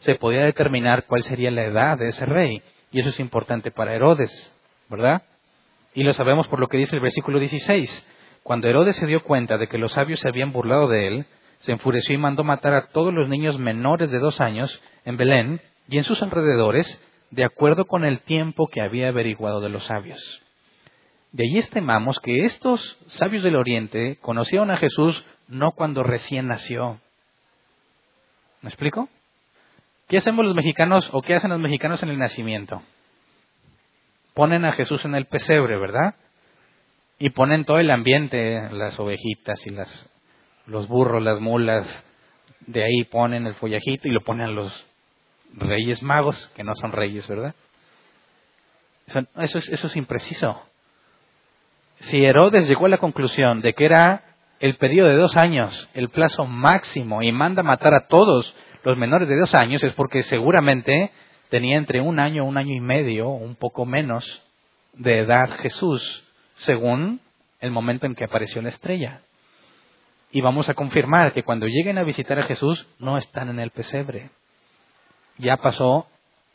[0.00, 2.62] se podía determinar cuál sería la edad de ese rey.
[2.90, 4.52] Y eso es importante para Herodes,
[4.88, 5.22] ¿verdad?
[5.94, 8.06] Y lo sabemos por lo que dice el versículo 16.
[8.42, 11.26] Cuando Herodes se dio cuenta de que los sabios se habían burlado de él,
[11.60, 15.60] se enfureció y mandó matar a todos los niños menores de dos años en Belén
[15.88, 17.00] y en sus alrededores
[17.30, 20.20] de acuerdo con el tiempo que había averiguado de los sabios.
[21.32, 27.00] De allí estimamos que estos sabios del Oriente conocieron a Jesús no cuando recién nació.
[28.62, 29.08] ¿Me explico?
[30.08, 32.82] ¿Qué hacemos los mexicanos o qué hacen los mexicanos en el nacimiento?
[34.34, 36.16] Ponen a Jesús en el pesebre, ¿verdad?
[37.18, 40.10] Y ponen todo el ambiente, las ovejitas y las,
[40.66, 41.86] los burros, las mulas,
[42.66, 44.89] de ahí ponen el follajito y lo ponen los
[45.54, 47.54] reyes magos, que no son reyes, ¿verdad?
[49.36, 50.62] Eso, es, impreciso.
[52.00, 56.10] Si Herodes llegó a la conclusión de que era el periodo de dos años el
[56.10, 61.10] plazo máximo y manda matar a todos los menores de dos años, es porque seguramente
[61.48, 64.24] tenía entre un año, un año y medio, un poco menos
[64.94, 66.24] de edad Jesús,
[66.56, 67.20] según
[67.60, 69.22] el momento en que apareció la estrella.
[70.30, 73.70] Y vamos a confirmar que cuando lleguen a visitar a Jesús no están en el
[73.70, 74.30] pesebre
[75.40, 76.06] ya pasó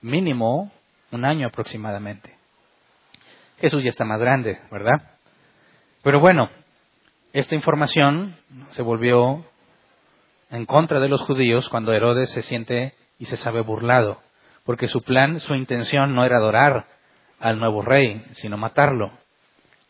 [0.01, 0.71] mínimo
[1.11, 2.35] un año aproximadamente.
[3.59, 5.17] Jesús ya está más grande, ¿verdad?
[6.03, 6.49] Pero bueno,
[7.33, 8.35] esta información
[8.71, 9.45] se volvió
[10.51, 14.21] en contra de los judíos cuando Herodes se siente y se sabe burlado,
[14.63, 16.87] porque su plan, su intención no era adorar
[17.39, 19.11] al nuevo rey, sino matarlo.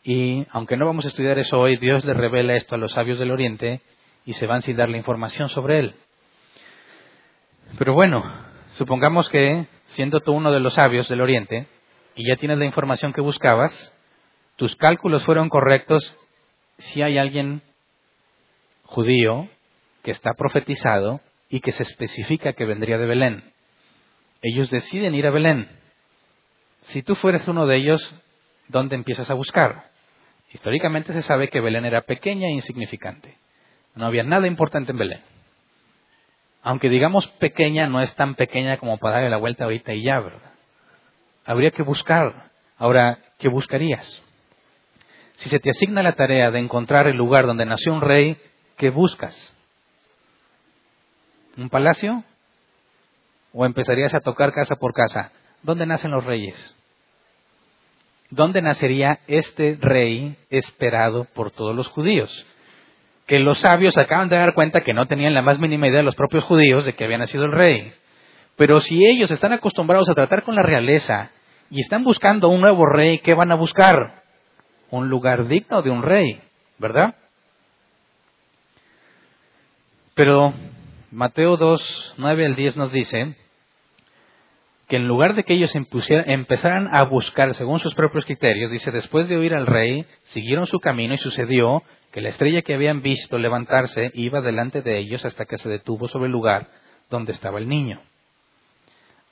[0.03, 3.19] Y aunque no vamos a estudiar eso hoy, Dios le revela esto a los sabios
[3.19, 3.81] del Oriente
[4.25, 5.95] y se van sin darle información sobre él.
[7.77, 8.23] Pero bueno,
[8.75, 11.67] Supongamos que, siendo tú uno de los sabios del Oriente,
[12.13, 13.93] y ya tienes la información que buscabas,
[14.57, 16.17] tus cálculos fueron correctos
[16.77, 17.61] si hay alguien
[18.83, 19.47] judío
[20.03, 23.53] que está profetizado y que se especifica que vendría de Belén.
[24.41, 25.69] Ellos deciden ir a Belén.
[26.81, 28.13] Si tú fueres uno de ellos,
[28.67, 29.89] ¿dónde empiezas a buscar?
[30.51, 33.37] Históricamente se sabe que Belén era pequeña e insignificante.
[33.95, 35.34] No había nada importante en Belén
[36.65, 40.19] aunque digamos pequeña, no es tan pequeña como para darle la vuelta ahorita y ya,
[40.19, 40.51] ¿verdad?
[41.45, 42.49] Habría que buscar.
[42.79, 44.23] Ahora, ¿qué buscarías?
[45.35, 48.35] Si se te asigna la tarea de encontrar el lugar donde nació un rey,
[48.77, 49.53] ¿qué buscas?
[51.55, 52.23] ¿Un palacio?
[53.53, 55.31] ¿O empezarías a tocar casa por casa?
[55.61, 56.75] ¿Dónde nacen los reyes?
[58.31, 62.31] ¿Dónde nacería este rey esperado por todos los judíos?
[63.25, 66.03] Que los sabios acaban de dar cuenta que no tenían la más mínima idea de
[66.03, 67.93] los propios judíos de que había nacido el rey.
[68.55, 71.31] Pero si ellos están acostumbrados a tratar con la realeza
[71.69, 74.23] y están buscando un nuevo rey, ¿qué van a buscar?
[74.91, 76.39] Un lugar digno de un rey,
[76.77, 77.15] ¿verdad?
[80.13, 80.53] Pero
[81.11, 83.35] Mateo 2, 9 al 10 nos dice
[84.87, 89.27] que en lugar de que ellos empezaran a buscar según sus propios criterios, dice, después
[89.27, 91.81] de oír al rey, siguieron su camino y sucedió
[92.15, 96.07] que la estrella que habían visto levantarse iba delante de ellos hasta que se detuvo
[96.07, 96.69] sobre el lugar
[97.09, 98.01] donde estaba el niño.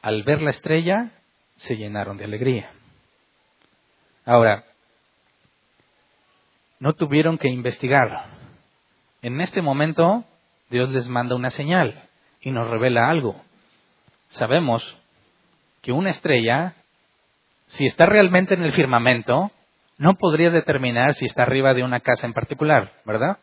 [0.02, 1.12] Al ver la estrella,
[1.56, 2.72] se llenaron de alegría.
[4.26, 4.66] Ahora,
[6.80, 8.26] no tuvieron que investigar.
[9.22, 10.26] En este momento,
[10.70, 12.10] Dios les manda una señal
[12.42, 13.42] y nos revela algo.
[14.32, 14.84] Sabemos
[15.82, 16.74] que una estrella,
[17.68, 19.54] si está realmente en el firmamento,
[19.98, 23.38] no podría determinar si está arriba de una casa en particular, ¿verdad?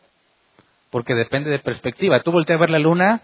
[0.89, 2.21] Porque depende de perspectiva.
[2.21, 3.21] Tú volteas a ver la luna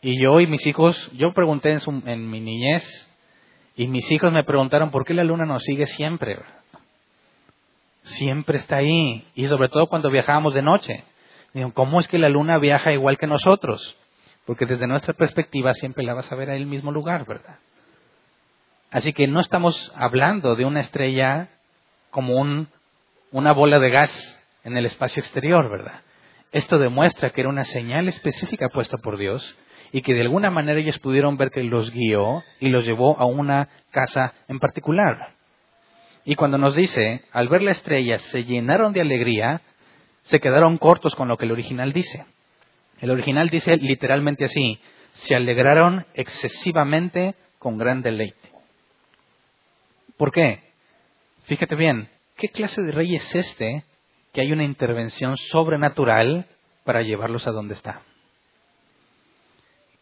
[0.00, 2.84] y yo y mis hijos, yo pregunté en, en mi niñez
[3.76, 6.38] Y mis hijos me preguntaron por qué la luna nos sigue siempre.
[8.02, 9.26] Siempre está ahí.
[9.34, 11.04] Y sobre todo cuando viajábamos de noche.
[11.52, 13.96] Digo, ¿cómo es que la luna viaja igual que nosotros?
[14.46, 17.58] Porque desde nuestra perspectiva siempre la vas a ver en el mismo lugar, ¿verdad?
[18.90, 21.50] Así que no estamos hablando de una estrella
[22.10, 22.68] como un,
[23.30, 26.02] una bola de gas en el espacio exterior, ¿verdad?
[26.52, 29.56] Esto demuestra que era una señal específica puesta por Dios
[29.92, 33.26] y que de alguna manera ellos pudieron ver que los guió y los llevó a
[33.26, 35.34] una casa en particular.
[36.24, 39.62] Y cuando nos dice, al ver la estrella se llenaron de alegría,
[40.22, 42.26] se quedaron cortos con lo que el original dice.
[43.00, 44.78] El original dice literalmente así,
[45.14, 48.50] se alegraron excesivamente con gran deleite.
[50.16, 50.67] ¿Por qué?
[51.48, 53.82] Fíjate bien, ¿qué clase de rey es este
[54.34, 56.44] que hay una intervención sobrenatural
[56.84, 58.02] para llevarlos a donde está?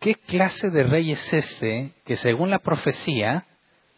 [0.00, 3.46] ¿Qué clase de rey es este que según la profecía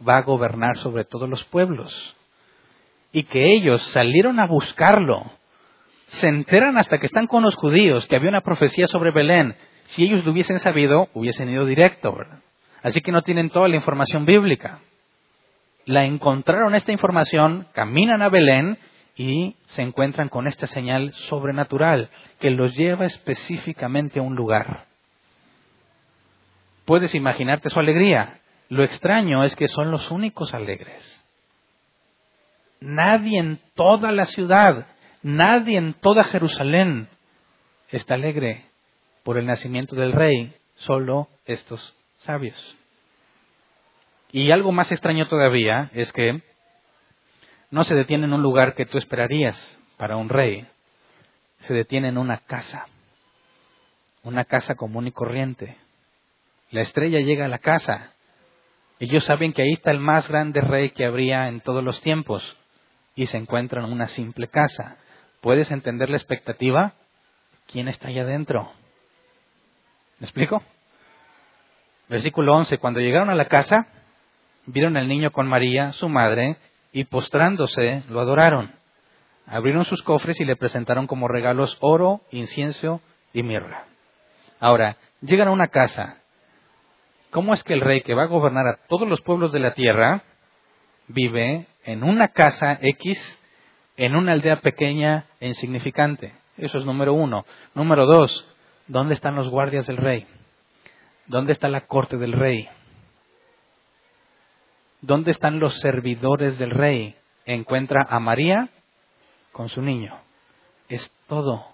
[0.07, 2.15] va a gobernar sobre todos los pueblos?
[3.13, 5.33] Y que ellos salieron a buscarlo.
[6.09, 9.57] Se enteran hasta que están con los judíos que había una profecía sobre Belén.
[9.87, 12.41] Si ellos lo hubiesen sabido, hubiesen ido directo, ¿verdad?
[12.83, 14.83] Así que no tienen toda la información bíblica.
[15.89, 18.79] La encontraron esta información, caminan a Belén
[19.17, 24.89] y se encuentran con esta señal sobrenatural que los lleva específicamente a un lugar
[26.89, 28.41] puedes imaginarte su alegría.
[28.71, 31.23] Lo extraño es que son los únicos alegres.
[32.81, 34.87] Nadie en toda la ciudad,
[35.23, 37.11] nadie en toda Jerusalén
[37.91, 38.65] está alegre
[39.23, 42.78] por el nacimiento del rey, solo estos sabios.
[44.31, 46.43] Y algo más extraño todavía es que
[47.71, 50.67] no se detiene en un lugar que tú esperarías para un rey,
[51.61, 52.87] se detiene en una casa,
[54.23, 55.77] una casa común y corriente,
[56.71, 58.13] la estrella llega a la casa.
[58.99, 62.57] Ellos saben que ahí está el más grande rey que habría en todos los tiempos
[63.15, 64.99] y se encuentran en una simple casa.
[65.41, 66.95] ¿Puedes entender la expectativa?
[67.67, 68.71] ¿Quién está allá adentro?
[70.19, 70.63] ¿Me explico?
[72.09, 72.79] Versículo 11.
[72.79, 73.87] Cuando llegaron a la casa,
[74.69, 76.57] vieron al niño con María, su madre,
[76.93, 78.73] y postrándose lo adoraron.
[79.47, 83.01] Abrieron sus cofres y le presentaron como regalos oro, incienso
[83.33, 83.87] y mirra.
[84.61, 86.19] Ahora, llegan a una casa
[87.31, 89.75] ¿Cómo es que el rey que va a gobernar a todos los pueblos de la
[89.75, 90.23] tierra
[91.09, 93.39] vive en una casa X,
[93.99, 96.33] en una aldea pequeña e insignificante?
[96.57, 97.45] Eso es número uno.
[97.75, 98.49] Número dos,
[98.87, 100.27] ¿dónde están los guardias del rey?
[101.27, 102.67] ¿Dónde está la corte del rey?
[105.01, 107.15] ¿Dónde están los servidores del rey?
[107.47, 108.69] Encuentra a María
[109.53, 110.15] con su niño.
[110.89, 111.65] Es todo.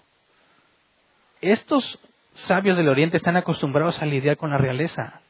[1.41, 1.99] Estos
[2.35, 5.21] sabios del Oriente están acostumbrados a lidiar con la realeza.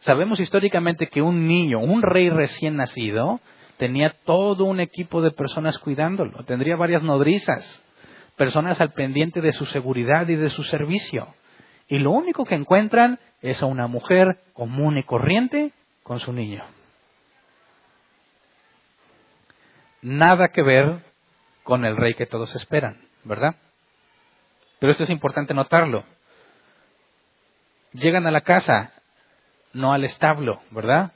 [0.00, 3.40] Sabemos históricamente que un niño, un rey recién nacido,
[3.76, 7.84] tenía todo un equipo de personas cuidándolo, tendría varias nodrizas,
[8.36, 11.28] personas al pendiente de su seguridad y de su servicio.
[11.88, 15.72] Y lo único que encuentran es a una mujer común y corriente
[16.02, 16.64] con su niño.
[20.02, 21.00] Nada que ver
[21.62, 23.54] con el rey que todos esperan, ¿verdad?
[24.80, 26.04] Pero esto es importante notarlo.
[27.92, 28.92] Llegan a la casa,
[29.72, 31.12] no al establo, ¿verdad?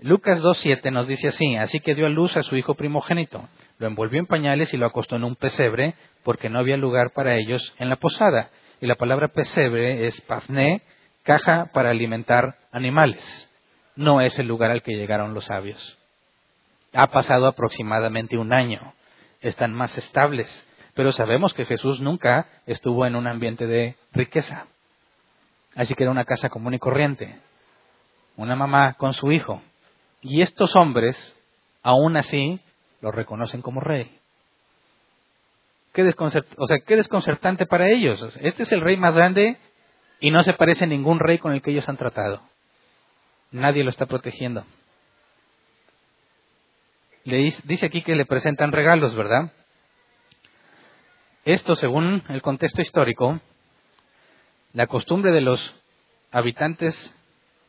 [0.00, 3.86] Lucas 2.7 nos dice así, así que dio a luz a su hijo primogénito, lo
[3.86, 7.74] envolvió en pañales y lo acostó en un pesebre, porque no había lugar para ellos
[7.78, 8.50] en la posada.
[8.80, 10.82] Y la palabra pesebre es pazné,
[11.22, 13.50] caja para alimentar animales.
[13.96, 15.98] No es el lugar al que llegaron los sabios.
[16.94, 18.94] Ha pasado aproximadamente un año.
[19.40, 20.66] Están más estables.
[20.94, 24.66] Pero sabemos que Jesús nunca estuvo en un ambiente de riqueza.
[25.74, 27.40] Así que era una casa común y corriente
[28.36, 29.62] una mamá con su hijo.
[30.22, 31.36] Y estos hombres,
[31.82, 32.60] aún así,
[33.00, 34.18] lo reconocen como rey.
[35.92, 38.20] Qué, o sea, desconcertante para ellos.
[38.40, 39.58] Este es el rey más grande
[40.18, 42.40] y no se parece a ningún rey con el que ellos han tratado.
[43.52, 44.64] Nadie lo está protegiendo.
[47.24, 49.52] Le dice aquí que le presentan regalos, ¿verdad?
[51.44, 53.40] Esto, según el contexto histórico,
[54.72, 55.74] la costumbre de los
[56.30, 57.14] habitantes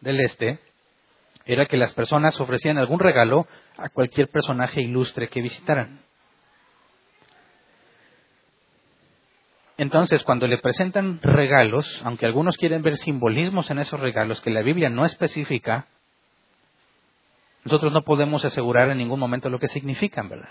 [0.01, 0.59] del este
[1.45, 3.47] era que las personas ofrecían algún regalo
[3.77, 5.99] a cualquier personaje ilustre que visitaran.
[9.77, 14.61] Entonces, cuando le presentan regalos, aunque algunos quieren ver simbolismos en esos regalos que la
[14.61, 15.87] Biblia no especifica,
[17.65, 20.49] nosotros no podemos asegurar en ningún momento lo que significan, ¿verdad?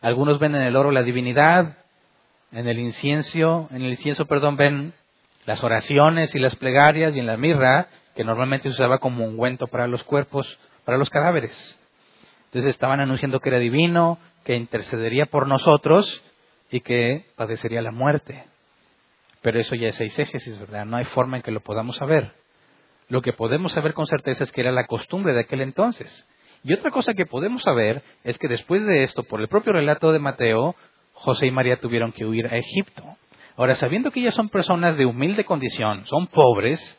[0.00, 1.78] Algunos ven en el oro la divinidad,
[2.52, 4.92] en el incienso, en el incienso, perdón, ven
[5.46, 9.66] las oraciones y las plegarias y en la mirra que normalmente se usaba como ungüento
[9.66, 11.78] para los cuerpos, para los cadáveres.
[12.46, 16.22] Entonces estaban anunciando que era divino, que intercedería por nosotros
[16.70, 18.44] y que padecería la muerte.
[19.42, 20.86] Pero eso ya es eisegesis, ¿verdad?
[20.86, 22.32] No hay forma en que lo podamos saber.
[23.08, 26.26] Lo que podemos saber con certeza es que era la costumbre de aquel entonces.
[26.64, 30.12] Y otra cosa que podemos saber es que después de esto, por el propio relato
[30.12, 30.74] de Mateo,
[31.12, 33.04] José y María tuvieron que huir a Egipto.
[33.56, 36.98] Ahora, sabiendo que ellas son personas de humilde condición, son pobres,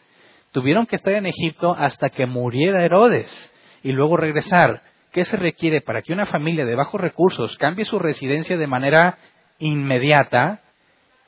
[0.51, 3.51] tuvieron que estar en Egipto hasta que muriera Herodes
[3.81, 4.83] y luego regresar.
[5.11, 9.17] ¿Qué se requiere para que una familia de bajos recursos cambie su residencia de manera
[9.57, 10.61] inmediata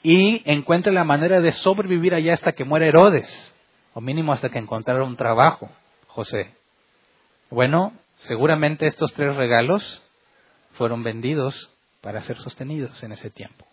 [0.04, 3.56] y encuentre la manera de sobrevivir allá hasta que muera Herodes?
[3.94, 5.70] O mínimo hasta que encontrara un trabajo,
[6.08, 6.52] José.
[7.50, 10.02] Bueno, seguramente estos tres regalos
[10.74, 11.70] fueron vendidos
[12.02, 13.66] para ser sostenidos en ese tiempo.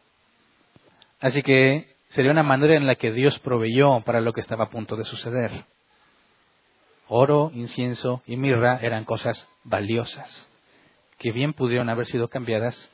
[1.20, 4.70] Así que sería una manera en la que Dios proveyó para lo que estaba a
[4.70, 5.64] punto de suceder.
[7.08, 10.48] Oro, incienso y mirra eran cosas valiosas,
[11.18, 12.90] que bien pudieron haber sido cambiadas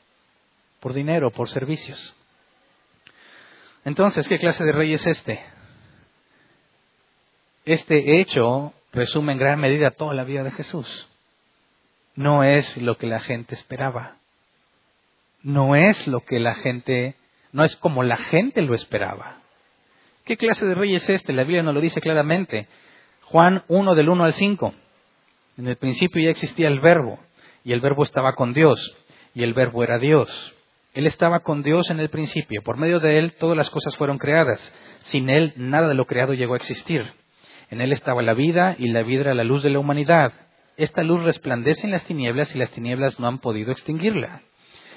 [0.79, 2.15] por dinero, por servicios.
[3.85, 5.43] Entonces, ¿qué clase de rey es este?
[7.65, 11.07] Este hecho resume en gran medida toda la vida de Jesús.
[12.15, 14.21] No es lo que la gente esperaba
[15.43, 17.15] no es lo que la gente,
[17.51, 19.39] no es como la gente lo esperaba.
[20.25, 21.33] ¿Qué clase de rey es este?
[21.33, 22.67] La Biblia nos lo dice claramente.
[23.23, 24.73] Juan 1 del 1 al 5.
[25.57, 27.19] En el principio ya existía el verbo,
[27.63, 28.95] y el verbo estaba con Dios,
[29.33, 30.53] y el verbo era Dios.
[30.93, 32.61] Él estaba con Dios en el principio.
[32.63, 34.73] Por medio de Él todas las cosas fueron creadas.
[35.03, 37.01] Sin Él nada de lo creado llegó a existir.
[37.69, 40.33] En Él estaba la vida y la vida era la luz de la humanidad.
[40.81, 44.41] Esta luz resplandece en las tinieblas y las tinieblas no han podido extinguirla.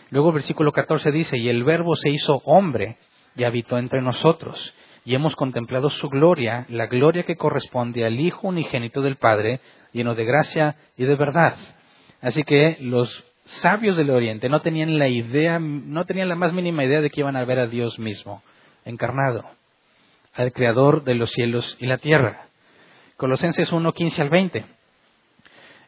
[0.09, 2.97] Luego versículo 14 dice, y el verbo se hizo hombre
[3.37, 4.75] y habitó entre nosotros,
[5.05, 9.61] y hemos contemplado su gloria, la gloria que corresponde al Hijo unigénito del Padre,
[9.93, 11.55] lleno de gracia y de verdad.
[12.23, 16.83] Así que los sabios del Oriente no tenían la idea, no tenían la más mínima
[16.85, 18.43] idea de que iban a ver a Dios mismo,
[18.87, 19.45] encarnado,
[20.33, 22.47] al Creador de los cielos y la tierra.
[23.19, 24.74] Colosenses 1, 15 al 20.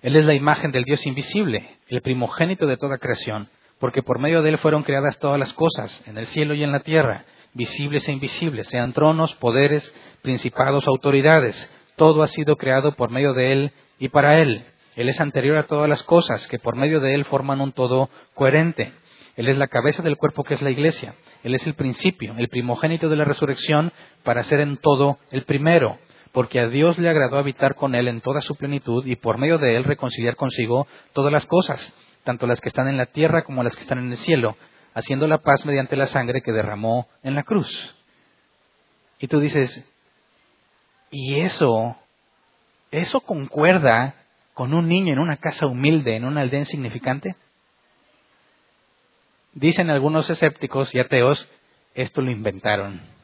[0.07, 3.48] Él es la imagen del Dios invisible, el primogénito de toda creación
[3.78, 6.72] porque por medio de él fueron creadas todas las cosas, en el cielo y en
[6.72, 9.92] la tierra, visibles e invisibles, sean tronos, poderes,
[10.22, 11.70] principados, autoridades.
[11.96, 14.64] Todo ha sido creado por medio de él y para él.
[14.94, 18.09] Él es anterior a todas las cosas, que por medio de él forman un todo
[18.34, 18.92] coherente.
[19.36, 21.14] Él es la cabeza del cuerpo que es la iglesia.
[21.42, 23.92] Él es el principio, el primogénito de la resurrección,
[24.24, 25.98] para ser en todo el primero,
[26.37, 29.57] porque a Dios le agradó habitar con él en toda su plenitud y por medio
[29.57, 33.62] de él reconciliar consigo todas las cosas tanto las que están en la tierra como
[33.62, 34.55] las que están en el cielo,
[34.93, 37.97] haciendo la paz mediante la sangre que derramó en la cruz.
[39.18, 39.91] Y tú dices,
[41.11, 41.97] ¿y eso?
[42.91, 44.14] ¿Eso concuerda
[44.53, 47.34] con un niño en una casa humilde, en una aldea insignificante?
[49.55, 51.49] Dicen algunos escépticos y ateos,
[51.95, 53.16] esto lo inventaron.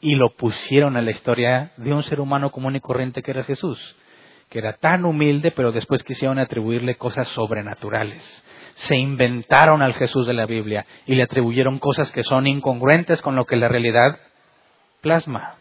[0.00, 3.44] Y lo pusieron a la historia de un ser humano común y corriente que era
[3.44, 3.96] Jesús
[4.48, 8.44] que era tan humilde, pero después quisieron atribuirle cosas sobrenaturales.
[8.76, 13.34] Se inventaron al Jesús de la Biblia y le atribuyeron cosas que son incongruentes con
[13.34, 14.20] lo que la realidad
[15.00, 15.56] plasma.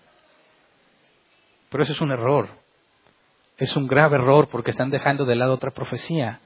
[1.69, 2.49] Pero eso es un error.
[3.57, 6.41] Es un grave error porque están dejando de lado otra profecía.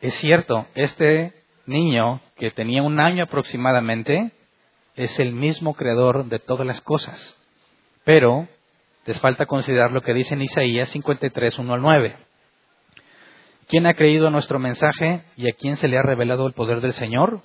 [0.00, 1.32] Es cierto, este
[1.64, 4.32] niño que tenía un año aproximadamente
[4.96, 7.36] es el mismo creador de todas las cosas.
[8.04, 8.48] Pero
[9.06, 12.16] les falta considerar lo que dice en Isaías 53, 1 al 9.
[13.68, 16.80] ¿Quién ha creído a nuestro mensaje y a quién se le ha revelado el poder
[16.80, 17.42] del Señor?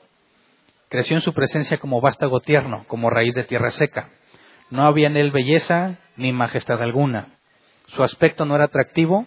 [0.90, 4.10] Creció en su presencia como vástago tierno, como raíz de tierra seca.
[4.70, 7.38] No había en él belleza ni majestad alguna.
[7.88, 9.26] Su aspecto no era atractivo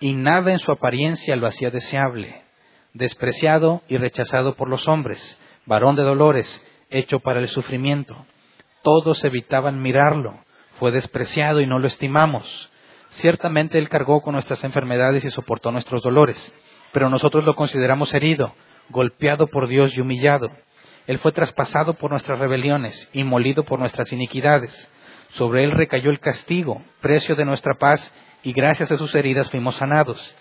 [0.00, 2.42] y nada en su apariencia lo hacía deseable.
[2.94, 8.26] Despreciado y rechazado por los hombres, varón de dolores, hecho para el sufrimiento.
[8.82, 10.38] Todos evitaban mirarlo
[10.78, 12.70] fue despreciado y no lo estimamos.
[13.10, 16.54] Ciertamente Él cargó con nuestras enfermedades y soportó nuestros dolores,
[16.92, 18.54] pero nosotros lo consideramos herido,
[18.90, 20.50] golpeado por Dios y humillado.
[21.06, 24.90] Él fue traspasado por nuestras rebeliones y molido por nuestras iniquidades.
[25.30, 28.12] Sobre Él recayó el castigo, precio de nuestra paz,
[28.42, 30.36] y gracias a sus heridas fuimos sanados.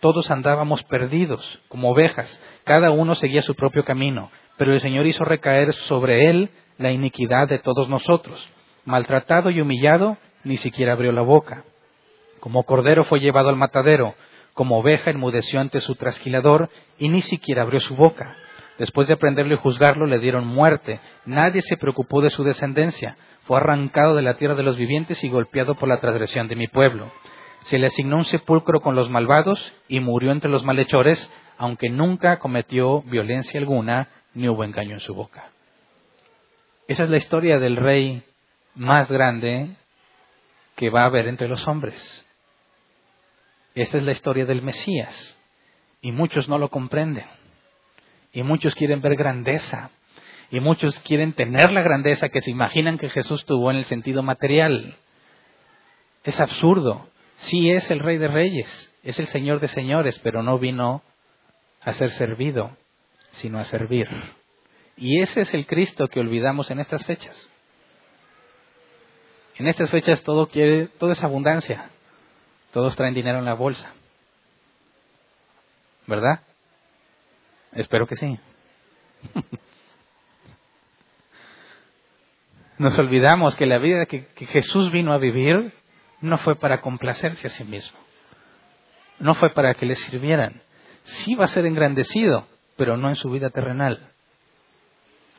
[0.00, 5.24] Todos andábamos perdidos, como ovejas, cada uno seguía su propio camino, pero el Señor hizo
[5.24, 8.50] recaer sobre Él la iniquidad de todos nosotros
[8.84, 11.64] maltratado y humillado, ni siquiera abrió la boca.
[12.40, 14.14] Como cordero fue llevado al matadero,
[14.52, 18.36] como oveja enmudeció ante su trasquilador y ni siquiera abrió su boca.
[18.78, 21.00] Después de aprenderlo y juzgarlo, le dieron muerte.
[21.26, 23.16] Nadie se preocupó de su descendencia.
[23.44, 26.66] Fue arrancado de la tierra de los vivientes y golpeado por la transgresión de mi
[26.66, 27.10] pueblo.
[27.66, 32.38] Se le asignó un sepulcro con los malvados y murió entre los malhechores, aunque nunca
[32.38, 35.50] cometió violencia alguna ni hubo engaño en su boca.
[36.86, 38.22] Esa es la historia del rey
[38.74, 39.70] más grande
[40.76, 42.26] que va a haber entre los hombres.
[43.74, 45.38] Esa es la historia del Mesías.
[46.00, 47.26] Y muchos no lo comprenden.
[48.32, 49.90] Y muchos quieren ver grandeza.
[50.50, 54.22] Y muchos quieren tener la grandeza que se imaginan que Jesús tuvo en el sentido
[54.22, 54.96] material.
[56.22, 57.08] Es absurdo.
[57.36, 61.02] Sí es el Rey de Reyes, es el Señor de Señores, pero no vino
[61.80, 62.76] a ser servido,
[63.34, 64.08] sino a servir.
[64.96, 67.48] Y ese es el Cristo que olvidamos en estas fechas.
[69.56, 71.90] En estas fechas todo quiere, todo es abundancia.
[72.72, 73.92] Todos traen dinero en la bolsa.
[76.06, 76.40] ¿Verdad?
[77.72, 78.38] Espero que sí.
[82.78, 85.72] Nos olvidamos que la vida que, Jesús vino a vivir
[86.20, 87.98] no fue para complacerse a sí mismo.
[89.20, 90.60] No fue para que le sirvieran.
[91.04, 94.10] Sí va a ser engrandecido, pero no en su vida terrenal.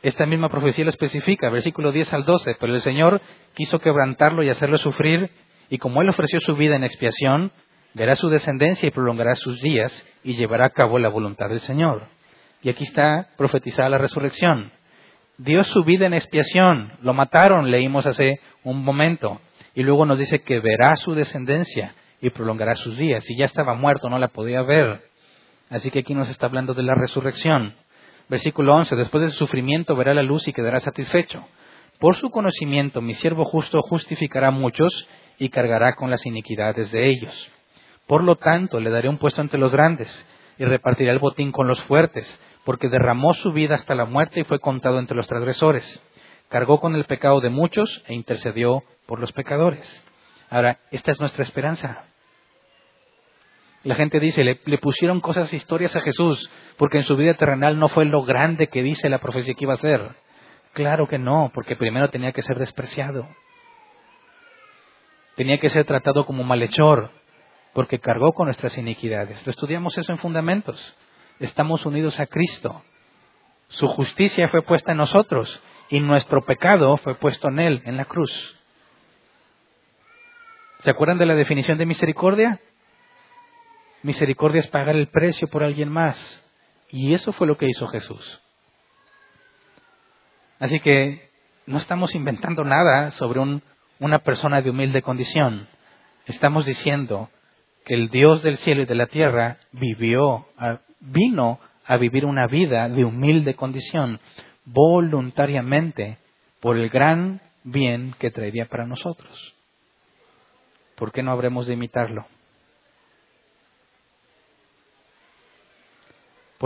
[0.02, 3.20] Esta misma profecía lo especifica, versículo 10 al 12, pero el Señor
[3.54, 5.30] quiso quebrantarlo y hacerlo sufrir,
[5.68, 7.50] y como Él ofreció su vida en expiación,
[7.94, 12.08] verá su descendencia y prolongará sus días y llevará a cabo la voluntad del Señor.
[12.62, 14.70] Y aquí está profetizada la resurrección.
[15.38, 19.40] Dio su vida en expiación, lo mataron, leímos hace un momento,
[19.74, 23.28] y luego nos dice que verá su descendencia y prolongará sus días.
[23.28, 25.02] Y ya estaba muerto, no la podía ver.
[25.70, 27.74] Así que aquí nos está hablando de la resurrección.
[28.28, 31.44] Versículo 11, después de su sufrimiento verá la luz y quedará satisfecho.
[31.98, 35.08] Por su conocimiento mi siervo justo justificará a muchos
[35.38, 37.50] y cargará con las iniquidades de ellos.
[38.06, 40.26] Por lo tanto, le daré un puesto entre los grandes
[40.58, 44.44] y repartirá el botín con los fuertes, porque derramó su vida hasta la muerte y
[44.44, 46.02] fue contado entre los transgresores.
[46.48, 50.04] Cargó con el pecado de muchos e intercedió por los pecadores.
[50.48, 52.04] Ahora, esta es nuestra esperanza.
[53.86, 57.88] La gente dice, le, pusieron cosas, historias a Jesús, porque en su vida terrenal no
[57.88, 60.10] fue lo grande que dice la profecía que iba a ser.
[60.72, 63.28] Claro que no, porque primero tenía que ser despreciado.
[65.36, 67.12] Tenía que ser tratado como malhechor,
[67.74, 69.46] porque cargó con nuestras iniquidades.
[69.46, 70.96] Lo estudiamos eso en fundamentos.
[71.38, 72.82] Estamos unidos a Cristo.
[73.68, 78.06] Su justicia fue puesta en nosotros y nuestro pecado fue puesto en Él, en la
[78.06, 78.32] cruz.
[80.80, 82.60] ¿Se acuerdan de la definición de misericordia?
[84.02, 86.42] Misericordia es pagar el precio por alguien más.
[86.90, 88.42] Y eso fue lo que hizo Jesús.
[90.58, 91.30] Así que
[91.66, 93.62] no estamos inventando nada sobre un
[93.98, 95.66] una persona de humilde condición.
[96.26, 97.30] Estamos diciendo
[97.84, 100.48] que el Dios del cielo y de la tierra vivió,
[101.00, 104.20] vino a vivir una vida de humilde condición,
[104.64, 106.18] voluntariamente,
[106.60, 109.54] por el gran bien que traería para nosotros.
[110.96, 112.26] ¿Por qué no habremos de imitarlo?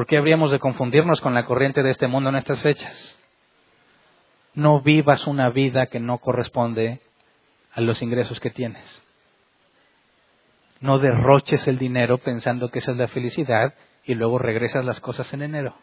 [0.00, 3.18] ¿Por qué habríamos de confundirnos con la corriente de este mundo en estas fechas?
[4.54, 7.02] No vivas una vida que no corresponde
[7.74, 9.02] a los ingresos que tienes.
[10.80, 13.74] No derroches el dinero pensando que esa es la felicidad
[14.06, 15.74] y luego regresas las cosas en enero.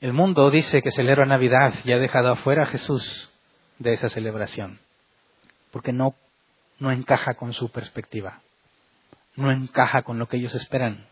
[0.00, 3.30] El mundo dice que celebra Navidad y ha dejado afuera a Jesús
[3.78, 4.80] de esa celebración,
[5.70, 6.14] porque no,
[6.78, 8.40] no encaja con su perspectiva,
[9.36, 11.06] no encaja con lo que ellos esperan.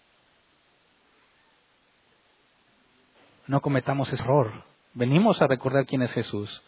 [3.48, 4.52] no cometamos error.
[4.94, 6.62] Venimos a recordar quién es Jesús.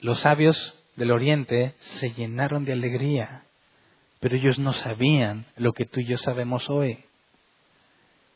[0.00, 3.44] Los sabios del Oriente se llenaron de alegría,
[4.20, 7.04] pero ellos no sabían lo que tú y yo sabemos hoy.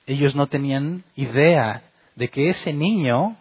[0.06, 1.84] Ellos no tenían idea
[2.16, 3.36] de que ese niño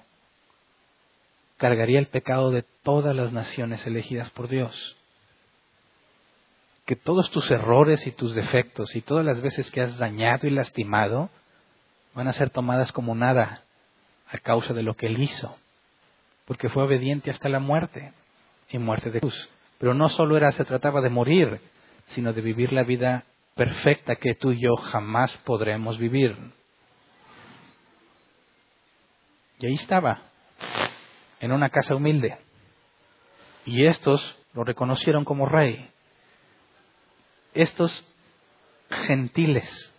[1.57, 4.97] cargaría el pecado de todas las naciones elegidas por Dios.
[6.85, 10.51] Que todos tus errores y tus defectos y todas las veces que has dañado y
[10.51, 11.29] lastimado
[12.13, 13.63] van a ser tomadas como nada
[14.27, 15.55] a causa de lo que él hizo,
[16.45, 18.13] porque fue obediente hasta la muerte
[18.69, 19.49] y muerte de Jesús.
[19.77, 21.59] Pero no solo era, se trataba de morir,
[22.07, 23.25] sino de vivir la vida
[23.55, 26.37] perfecta que tú y yo jamás podremos vivir.
[29.59, 30.21] Y ahí estaba,
[31.39, 32.37] en una casa humilde.
[33.65, 35.89] Y estos lo reconocieron como rey.
[37.55, 38.05] Estos
[39.07, 39.93] gentiles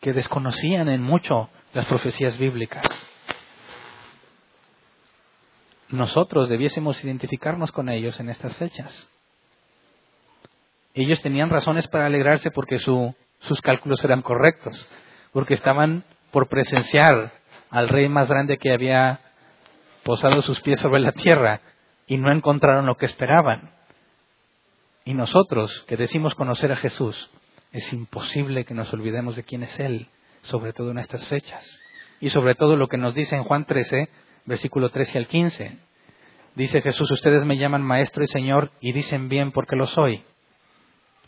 [0.00, 2.86] que desconocían en mucho las profecías bíblicas.
[5.90, 9.10] Nosotros debiésemos identificarnos con ellos en estas fechas.
[10.94, 14.88] Ellos tenían razones para alegrarse porque sus cálculos eran correctos,
[15.32, 17.32] porque estaban por presenciar
[17.70, 19.20] al rey más grande que había
[20.04, 21.60] posado sus pies sobre la tierra
[22.06, 23.79] y no encontraron lo que esperaban.
[25.10, 27.32] Y nosotros, que decimos conocer a Jesús,
[27.72, 30.06] es imposible que nos olvidemos de quién es Él,
[30.42, 31.66] sobre todo en estas fechas.
[32.20, 34.08] Y sobre todo lo que nos dice en Juan 13,
[34.44, 35.78] versículo 13 al 15.
[36.54, 40.22] Dice Jesús, ustedes me llaman maestro y señor y dicen bien porque lo soy.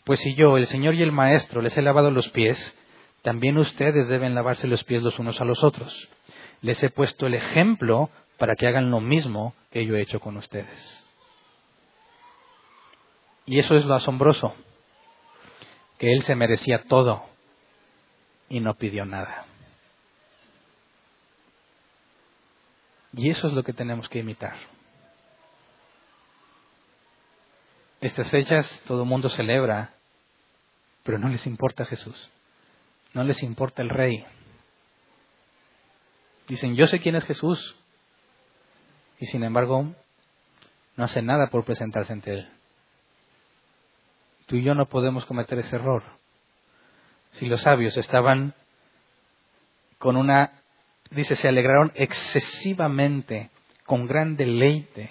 [0.05, 2.77] Pues si yo, el Señor y el Maestro, les he lavado los pies,
[3.21, 5.93] también ustedes deben lavarse los pies los unos a los otros.
[6.61, 10.37] Les he puesto el ejemplo para que hagan lo mismo que yo he hecho con
[10.37, 11.02] ustedes.
[13.45, 14.55] Y eso es lo asombroso,
[15.97, 17.25] que Él se merecía todo
[18.49, 19.45] y no pidió nada.
[23.13, 24.55] Y eso es lo que tenemos que imitar.
[28.01, 29.93] Estas fechas todo el mundo celebra,
[31.03, 32.29] pero no les importa Jesús,
[33.13, 34.25] no les importa el rey.
[36.47, 37.75] Dicen, yo sé quién es Jesús,
[39.19, 39.93] y sin embargo
[40.97, 42.49] no hace nada por presentarse ante Él.
[44.53, 46.03] Tú y yo no podemos cometer ese error.
[47.31, 48.53] Si los sabios estaban
[49.97, 50.51] con una,
[51.09, 53.49] dice, se alegraron excesivamente,
[53.87, 55.09] con gran deleite,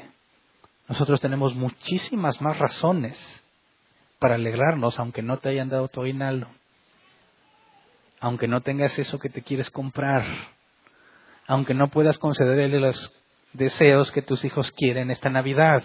[0.87, 3.19] nosotros tenemos muchísimas más razones
[4.21, 6.47] para alegrarnos, aunque no te hayan dado tu aguinaldo,
[8.21, 10.25] aunque no tengas eso que te quieres comprar,
[11.49, 13.13] aunque no puedas concederle los
[13.55, 15.83] deseos que tus hijos quieren esta Navidad,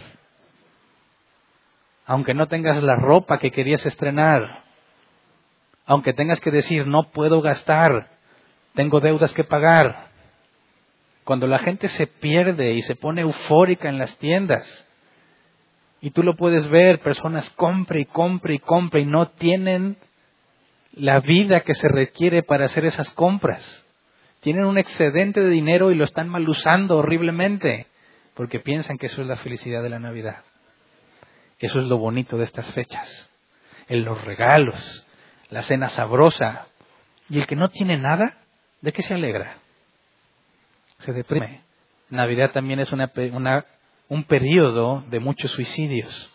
[2.07, 4.63] aunque no tengas la ropa que querías estrenar,
[5.85, 8.09] aunque tengas que decir no puedo gastar,
[8.73, 10.07] tengo deudas que pagar.
[11.25, 14.85] Cuando la gente se pierde y se pone eufórica en las tiendas,
[15.99, 19.97] y tú lo puedes ver, personas compra y compra y compra y no tienen
[20.93, 23.85] la vida que se requiere para hacer esas compras.
[24.39, 27.87] Tienen un excedente de dinero y lo están mal usando horriblemente
[28.33, 30.37] porque piensan que eso es la felicidad de la Navidad.
[31.59, 33.29] Eso es lo bonito de estas fechas.
[33.87, 35.05] En los regalos,
[35.49, 36.67] la cena sabrosa.
[37.29, 38.37] Y el que no tiene nada,
[38.81, 39.57] ¿de qué se alegra?
[40.99, 41.61] Se deprime.
[42.09, 43.65] Navidad también es una, una
[44.09, 46.31] un periodo de muchos suicidios,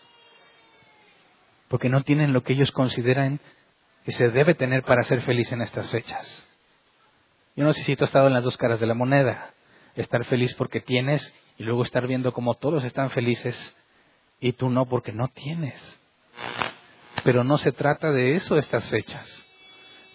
[1.67, 3.39] porque no tienen lo que ellos consideran
[4.05, 6.47] que se debe tener para ser feliz en estas fechas.
[7.55, 9.53] Yo no sé si tú estado en las dos caras de la moneda,
[9.95, 13.75] estar feliz porque tienes y luego estar viendo como todos están felices
[14.43, 16.01] y tú no porque no tienes.
[17.23, 19.45] Pero no se trata de eso estas fechas.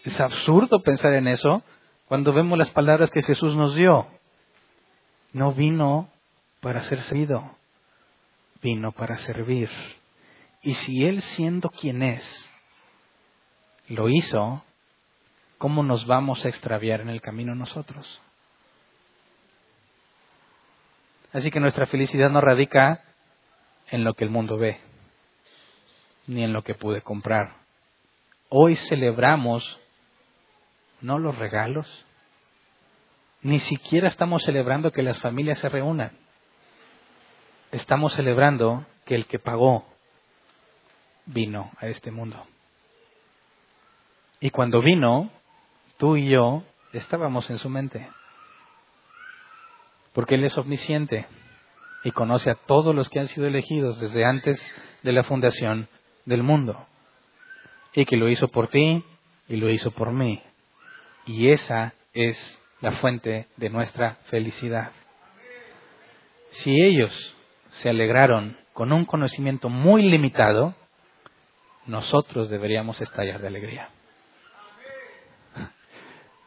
[0.05, 1.63] Es absurdo pensar en eso
[2.09, 4.07] cuando vemos las palabras que Jesús nos dio.
[5.33, 6.11] No vino
[6.61, 7.57] para ser servido,
[8.61, 9.71] vino para servir.
[10.63, 12.51] Y si Él siendo quien es,
[13.89, 14.63] lo hizo,
[15.57, 18.21] ¿cómo nos vamos a extraviar en el camino nosotros?
[21.33, 23.08] Así que nuestra felicidad no radica
[23.91, 24.81] en lo que el mundo ve,
[26.27, 27.57] ni en lo que pude comprar.
[28.49, 29.79] Hoy celebramos
[31.01, 31.87] no los regalos,
[33.43, 36.13] ni siquiera estamos celebrando que las familias se reúnan
[37.73, 39.85] estamos celebrando que el que pagó
[41.27, 42.43] vino a este mundo.
[44.41, 45.31] Y cuando vino,
[45.97, 46.63] tú y yo
[46.93, 48.09] estábamos en su mente.
[50.13, 51.27] Porque Él es omnisciente
[52.05, 54.61] y conoce a todos los que han sido elegidos desde antes
[55.03, 55.89] de la fundación
[56.25, 56.87] del mundo.
[57.95, 59.05] Y que lo hizo por ti
[59.49, 60.43] y lo hizo por mí.
[61.27, 64.93] Y esa es la fuente de nuestra felicidad.
[66.51, 67.37] Si ellos
[67.71, 70.75] se alegraron con un conocimiento muy limitado,
[71.87, 73.89] nosotros deberíamos estallar de alegría.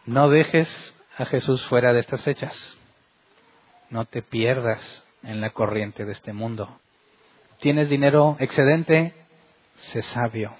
[0.05, 2.77] No dejes a Jesús fuera de estas fechas.
[3.89, 6.79] No te pierdas en la corriente de este mundo.
[7.59, 9.13] ¿Tienes dinero excedente?
[9.75, 10.53] Sé sabio.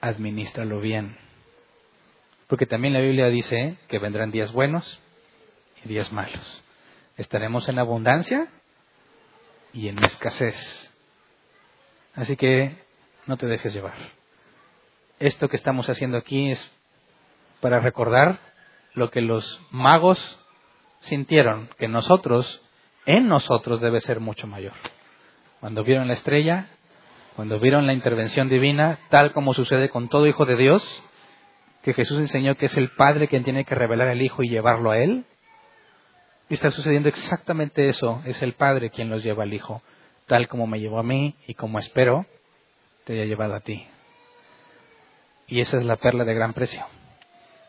[0.00, 1.16] Administralo bien.
[2.46, 5.00] Porque también la Biblia dice que vendrán días buenos
[5.84, 6.62] y días malos.
[7.16, 8.48] ¿Estaremos en abundancia
[9.74, 10.56] y en escasez.
[12.14, 12.76] Así que
[13.26, 13.94] no te dejes llevar.
[15.18, 16.72] Esto que estamos haciendo aquí es
[17.60, 18.38] para recordar
[18.94, 20.38] lo que los magos
[21.00, 22.62] sintieron, que nosotros,
[23.06, 24.72] en nosotros debe ser mucho mayor.
[25.60, 26.66] Cuando vieron la estrella,
[27.36, 31.02] cuando vieron la intervención divina, tal como sucede con todo hijo de Dios,
[31.82, 34.90] que Jesús enseñó que es el Padre quien tiene que revelar al Hijo y llevarlo
[34.90, 35.24] a Él,
[36.48, 38.22] y está sucediendo exactamente eso.
[38.24, 39.82] Es el Padre quien los lleva al Hijo,
[40.26, 42.26] tal como me llevó a mí y como espero
[43.04, 43.86] te haya llevado a ti.
[45.46, 46.84] Y esa es la perla de gran precio.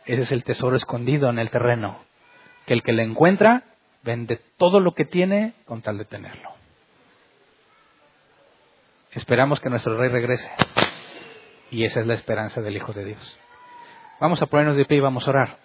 [0.06, 2.00] Ese es el tesoro escondido en el terreno,
[2.66, 3.64] que el que le encuentra
[4.06, 6.49] vende todo lo que tiene con tal de tenerlo.
[9.12, 10.49] Esperamos que nuestro rey regrese.
[11.72, 13.38] Y esa es la esperanza del Hijo de Dios.
[14.22, 15.58] Vamos a ponernos de pie y vamos a orar.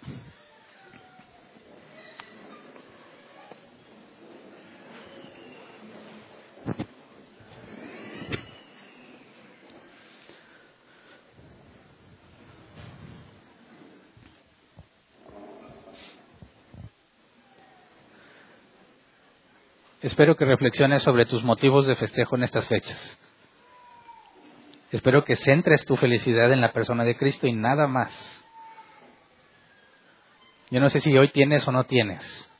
[20.11, 23.17] Espero que reflexiones sobre tus motivos de festejo en estas fechas.
[24.91, 28.11] Espero que centres tu felicidad en la persona de Cristo y nada más.
[30.69, 32.51] Yo no sé si hoy tienes o no tienes.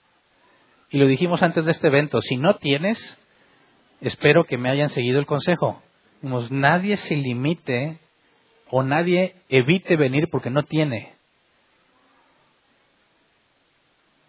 [0.92, 3.20] Y lo dijimos antes de este evento, si no tienes,
[4.00, 5.84] espero que me hayan seguido el consejo.
[6.22, 8.00] nadie se limite
[8.70, 11.16] o nadie evite venir porque no tiene.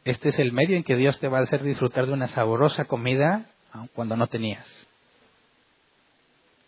[0.05, 2.87] Este es el medio en que Dios te va a hacer disfrutar de una saborosa
[2.87, 3.47] comida
[3.95, 4.67] cuando no tenías.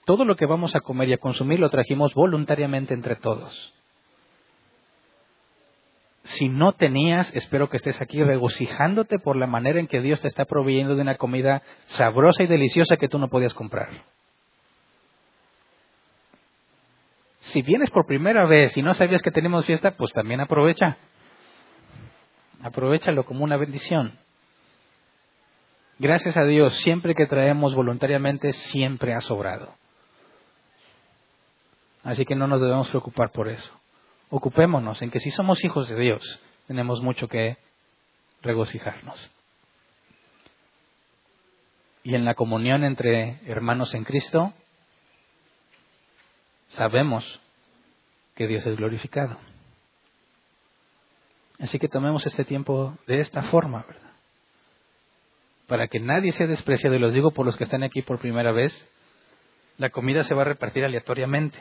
[0.05, 3.73] Todo lo que vamos a comer y a consumir lo trajimos voluntariamente entre todos.
[6.25, 10.29] Si no tenías, espero que estés aquí regocijándote por la manera en que Dios te
[10.29, 14.05] está proveyendo de una comida sabrosa y deliciosa que tú no podías comprar.
[17.41, 20.97] Si vienes por primera vez y no sabías que tenemos fiesta, pues también aprovecha.
[22.65, 24.19] Aprovechalo como una bendición.
[25.99, 29.75] Gracias a Dios, siempre que traemos voluntariamente, siempre ha sobrado.
[32.05, 33.71] Así que no nos debemos preocupar por eso.
[34.31, 37.59] Ocupémonos en que si somos hijos de Dios, tenemos mucho que
[38.41, 39.31] regocijarnos.
[42.03, 44.55] Y en la comunión entre hermanos en Cristo,
[46.71, 47.43] sabemos
[48.35, 49.37] que Dios es glorificado.
[51.59, 54.13] Así que tomemos este tiempo de esta forma, ¿verdad?
[55.67, 58.53] Para que nadie sea despreciado, y los digo por los que están aquí por primera
[58.53, 58.73] vez,
[59.79, 61.59] la comida se va a repartir aleatoriamente.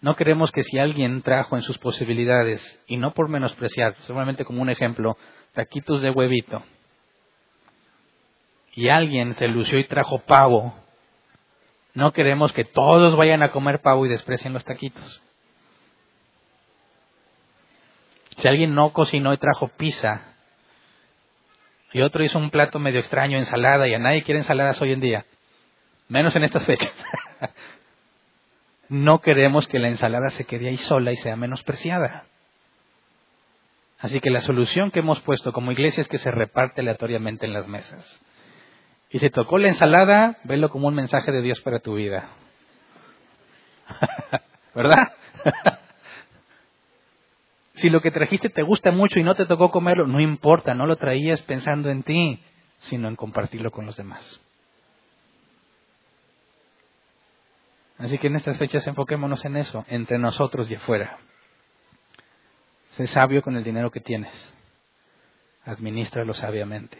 [0.00, 4.62] No queremos que si alguien trajo en sus posibilidades, y no por menospreciar, solamente como
[4.62, 5.18] un ejemplo,
[5.52, 6.62] taquitos de huevito,
[8.74, 10.74] y alguien se lució y trajo pavo,
[11.92, 15.22] no queremos que todos vayan a comer pavo y desprecien los taquitos.
[18.36, 20.22] Si alguien no cocinó y trajo pizza,
[21.92, 25.00] y otro hizo un plato medio extraño, ensalada, y a nadie quiere ensaladas hoy en
[25.00, 25.26] día,
[26.08, 26.92] menos en estas fechas.
[28.88, 32.24] no queremos que la ensalada se quede ahí sola y sea menospreciada.
[33.98, 37.52] Así que la solución que hemos puesto como iglesia es que se reparte aleatoriamente en
[37.52, 38.20] las mesas.
[39.10, 42.28] Y si tocó la ensalada, velo como un mensaje de Dios para tu vida.
[44.74, 45.12] ¿Verdad?
[47.80, 50.86] si lo que trajiste te gusta mucho y no te tocó comerlo, no importa, no
[50.86, 52.40] lo traías pensando en ti,
[52.80, 54.40] sino en compartirlo con los demás.
[57.98, 61.18] Así que en estas fechas enfoquémonos en eso, entre nosotros y afuera.
[62.92, 64.54] Sé sabio con el dinero que tienes.
[65.64, 66.98] Administralo sabiamente.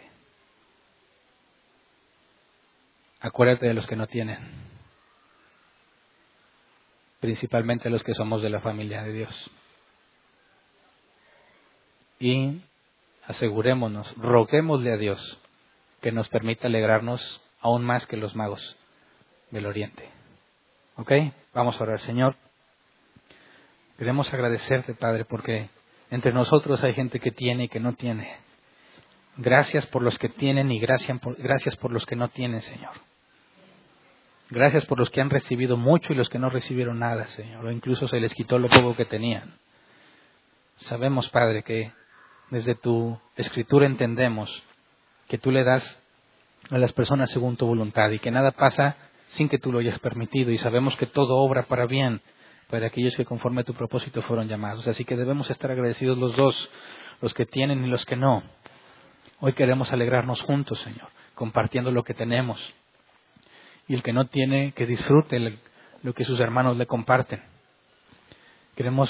[3.19, 4.39] Acuérdate de los que no tienen.
[7.19, 9.51] Principalmente los que somos de la familia de Dios.
[12.21, 12.61] Y
[13.25, 15.39] asegurémonos, roguémosle a Dios
[16.01, 18.77] que nos permita alegrarnos aún más que los magos
[19.49, 20.07] del Oriente.
[20.97, 21.11] ¿Ok?
[21.55, 22.35] Vamos a orar, Señor.
[23.97, 25.69] Queremos agradecerte, Padre, porque
[26.11, 28.35] entre nosotros hay gente que tiene y que no tiene.
[29.37, 32.93] Gracias por los que tienen y gracias por, los que no tienen, Señor.
[34.51, 37.71] Gracias por los que han recibido mucho y los que no recibieron nada, Señor, o
[37.71, 39.55] incluso se les quitó lo poco que tenían.
[40.77, 41.91] Sabemos, Padre, que
[42.51, 44.63] desde tu escritura entendemos
[45.27, 45.97] que tú le das
[46.69, 48.97] a las personas según tu voluntad y que nada pasa
[49.29, 52.21] sin que tú lo hayas permitido y sabemos que todo obra para bien
[52.69, 54.87] para aquellos que conforme a tu propósito fueron llamados.
[54.87, 56.69] Así que debemos estar agradecidos los dos,
[57.21, 58.43] los que tienen y los que no.
[59.41, 62.59] Hoy queremos alegrarnos juntos, Señor, compartiendo lo que tenemos.
[63.87, 65.59] Y el que no tiene, que disfrute
[66.01, 67.43] lo que sus hermanos le comparten.
[68.75, 69.09] Queremos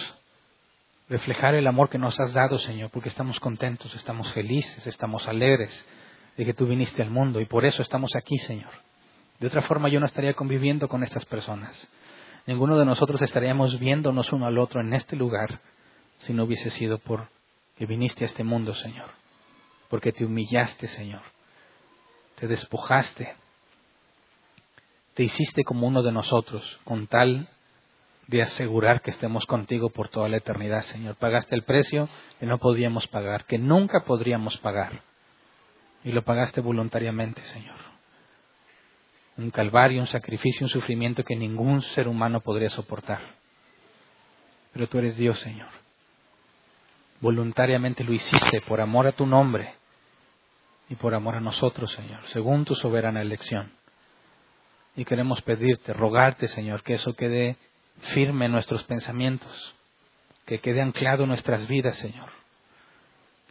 [1.12, 5.86] reflejar el amor que nos has dado, Señor, porque estamos contentos, estamos felices, estamos alegres
[6.38, 8.72] de que tú viniste al mundo y por eso estamos aquí, Señor.
[9.38, 11.76] De otra forma yo no estaría conviviendo con estas personas.
[12.47, 15.59] Ninguno de nosotros estaríamos viéndonos uno al otro en este lugar
[16.20, 17.28] si no hubiese sido por
[17.78, 19.09] que viniste a este mundo, Señor.
[19.89, 21.24] Porque te humillaste, Señor.
[22.36, 23.36] Te despojaste.
[25.14, 27.49] Te hiciste como uno de nosotros con tal
[28.32, 31.18] de asegurar que estemos contigo por toda la eternidad, Señor.
[31.18, 32.08] Pagaste el precio
[32.40, 35.04] que no podíamos pagar, que nunca podríamos pagar.
[36.06, 37.76] Y lo pagaste voluntariamente, Señor.
[39.36, 43.20] Un calvario, un sacrificio, un sufrimiento que ningún ser humano podría soportar.
[44.72, 45.68] Pero tú eres Dios, Señor.
[47.20, 49.76] Voluntariamente lo hiciste por amor a tu nombre
[50.88, 53.74] y por amor a nosotros, Señor, según tu soberana elección.
[54.96, 57.58] Y queremos pedirte, rogarte, Señor, que eso quede
[58.14, 59.76] firme en nuestros pensamientos,
[60.46, 62.30] que quede anclado en nuestras vidas, Señor.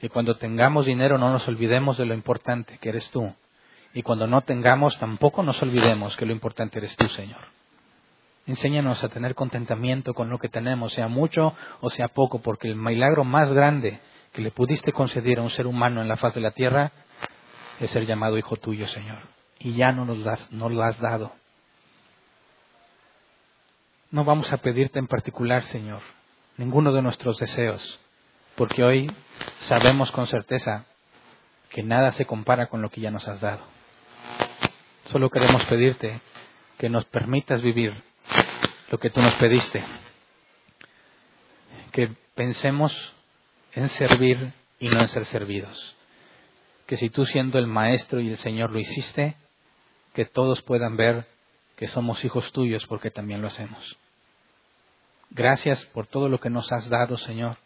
[0.00, 3.32] Que cuando tengamos dinero no nos olvidemos de lo importante que eres tú.
[3.92, 7.40] Y cuando no tengamos tampoco nos olvidemos que lo importante eres tú, Señor.
[8.46, 12.76] Enséñanos a tener contentamiento con lo que tenemos, sea mucho o sea poco, porque el
[12.76, 14.00] milagro más grande
[14.32, 16.92] que le pudiste conceder a un ser humano en la faz de la tierra
[17.78, 19.18] es ser llamado hijo tuyo, Señor.
[19.58, 21.32] Y ya no nos, no lo has dado.
[24.12, 26.00] No vamos a pedirte en particular, Señor,
[26.56, 28.00] ninguno de nuestros deseos,
[28.56, 29.08] porque hoy
[29.68, 30.84] sabemos con certeza
[31.68, 33.60] que nada se compara con lo que ya nos has dado.
[35.04, 36.20] Solo queremos pedirte
[36.76, 38.02] que nos permitas vivir
[38.90, 39.84] lo que tú nos pediste,
[41.92, 43.14] que pensemos
[43.74, 45.96] en servir y no en ser servidos,
[46.86, 49.36] que si tú siendo el Maestro y el Señor lo hiciste,
[50.14, 51.28] que todos puedan ver
[51.80, 53.96] que somos hijos tuyos porque también lo hacemos.
[55.30, 57.56] Gracias por todo lo que nos has dado, Señor.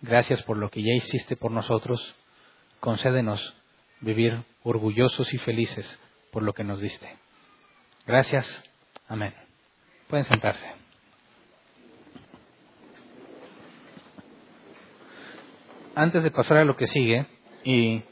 [0.00, 2.14] Gracias por lo que ya hiciste por nosotros.
[2.78, 3.56] Concédenos
[4.02, 5.98] vivir orgullosos y felices
[6.30, 7.16] por lo que nos diste.
[8.06, 8.62] Gracias.
[9.08, 9.34] Amén.
[10.06, 10.70] Pueden sentarse.
[15.96, 17.26] Antes de pasar a lo que sigue,
[17.64, 18.04] y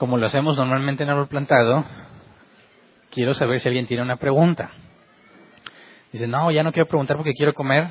[0.00, 1.84] como lo hacemos normalmente en árbol plantado,
[3.10, 4.70] quiero saber si alguien tiene una pregunta.
[6.10, 7.88] Dice, no, ya no quiero preguntar porque quiero comer.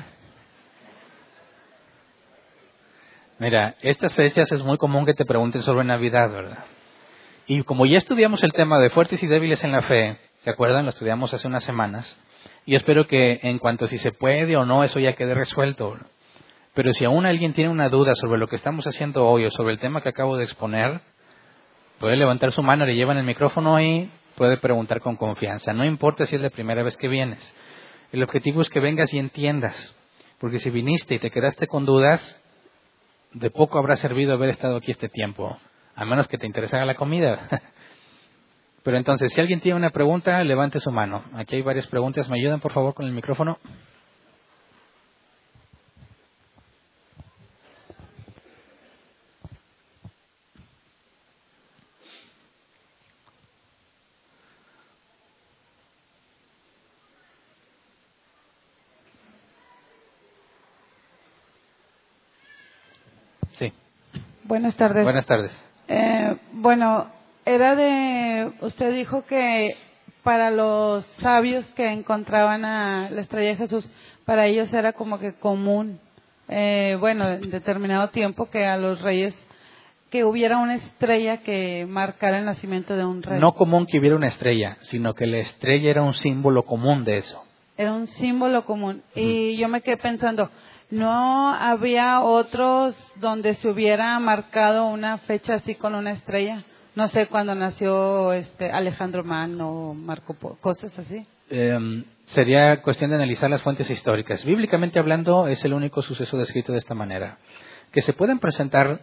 [3.38, 6.64] Mira, estas fechas es muy común que te pregunten sobre Navidad, ¿verdad?
[7.46, 10.86] Y como ya estudiamos el tema de fuertes y débiles en la fe, ¿se acuerdan?
[10.86, 12.18] Lo estudiamos hace unas semanas.
[12.66, 15.96] Y espero que en cuanto a si se puede o no, eso ya quede resuelto.
[16.74, 19.74] Pero si aún alguien tiene una duda sobre lo que estamos haciendo hoy o sobre
[19.74, 21.02] el tema que acabo de exponer,
[22.00, 25.74] puede levantar su mano, le llevan el micrófono y puede preguntar con confianza.
[25.74, 27.38] No importa si es la primera vez que vienes.
[28.10, 29.94] El objetivo es que vengas y entiendas,
[30.40, 32.40] porque si viniste y te quedaste con dudas,
[33.32, 35.56] de poco habrá servido haber estado aquí este tiempo,
[35.94, 37.46] a menos que te interesara la comida.
[38.82, 41.22] Pero entonces, si alguien tiene una pregunta, levante su mano.
[41.34, 42.30] Aquí hay varias preguntas.
[42.30, 43.58] ¿Me ayudan, por favor, con el micrófono?
[64.50, 65.04] Buenas tardes.
[65.04, 65.52] Buenas tardes.
[65.86, 67.06] Eh, bueno,
[67.46, 68.50] era de.
[68.62, 69.76] Usted dijo que
[70.24, 73.88] para los sabios que encontraban a la estrella de Jesús,
[74.24, 76.00] para ellos era como que común,
[76.48, 79.36] eh, bueno, en determinado tiempo, que a los reyes
[80.10, 83.38] que hubiera una estrella que marcara el nacimiento de un rey.
[83.38, 87.18] No común que hubiera una estrella, sino que la estrella era un símbolo común de
[87.18, 87.40] eso.
[87.76, 89.04] Era un símbolo común.
[89.14, 90.50] Y yo me quedé pensando,
[90.90, 96.64] ¿No había otros donde se hubiera marcado una fecha así con una estrella?
[96.96, 101.24] No sé cuándo nació este Alejandro Magno, Marco, cosas así.
[101.48, 104.44] Em, sería cuestión de analizar las fuentes históricas.
[104.44, 107.38] Bíblicamente hablando, es el único suceso descrito de esta manera.
[107.92, 109.00] Que se pueden presentar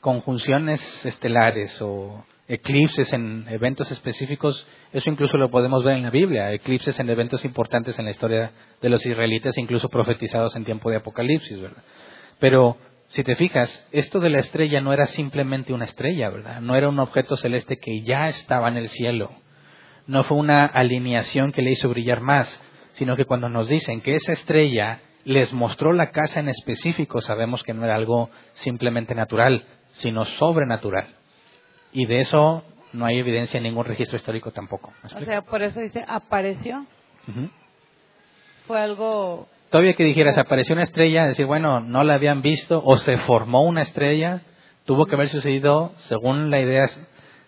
[0.00, 6.52] conjunciones estelares o eclipses en eventos específicos, eso incluso lo podemos ver en la Biblia,
[6.52, 10.96] eclipses en eventos importantes en la historia de los israelitas, incluso profetizados en tiempo de
[10.96, 11.82] Apocalipsis, ¿verdad?
[12.38, 12.78] Pero
[13.08, 16.60] si te fijas, esto de la estrella no era simplemente una estrella, ¿verdad?
[16.62, 19.30] No era un objeto celeste que ya estaba en el cielo.
[20.06, 22.60] No fue una alineación que le hizo brillar más,
[22.92, 27.62] sino que cuando nos dicen que esa estrella les mostró la casa en específico, sabemos
[27.62, 31.17] que no era algo simplemente natural, sino sobrenatural.
[31.92, 34.92] Y de eso no hay evidencia en ningún registro histórico tampoco.
[35.02, 36.86] O sea, por eso dice, apareció.
[38.66, 39.48] Fue algo...
[39.70, 43.62] Todavía que dijeras, apareció una estrella, decir, bueno, no la habían visto o se formó
[43.62, 44.40] una estrella,
[44.86, 46.86] tuvo que haber sucedido, según la idea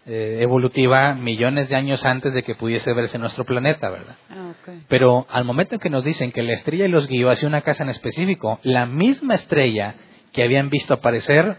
[0.04, 4.16] eh, evolutiva, millones de años antes de que pudiese verse nuestro planeta, ¿verdad?
[4.28, 4.52] Ah,
[4.88, 7.84] Pero al momento en que nos dicen que la estrella los guió hacia una casa
[7.84, 9.94] en específico, la misma estrella
[10.32, 11.56] que habían visto aparecer,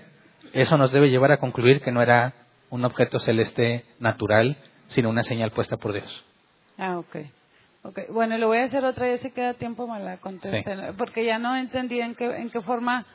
[0.53, 2.33] eso nos debe llevar a concluir que no era
[2.71, 4.57] un objeto celeste natural,
[4.87, 6.25] sino una señal puesta por Dios.
[6.77, 7.17] Ah, ok.
[7.83, 8.05] Okay.
[8.09, 10.19] Bueno, le voy a hacer otra vez si queda tiempo me la
[10.97, 13.05] porque ya no entendí en qué, en qué forma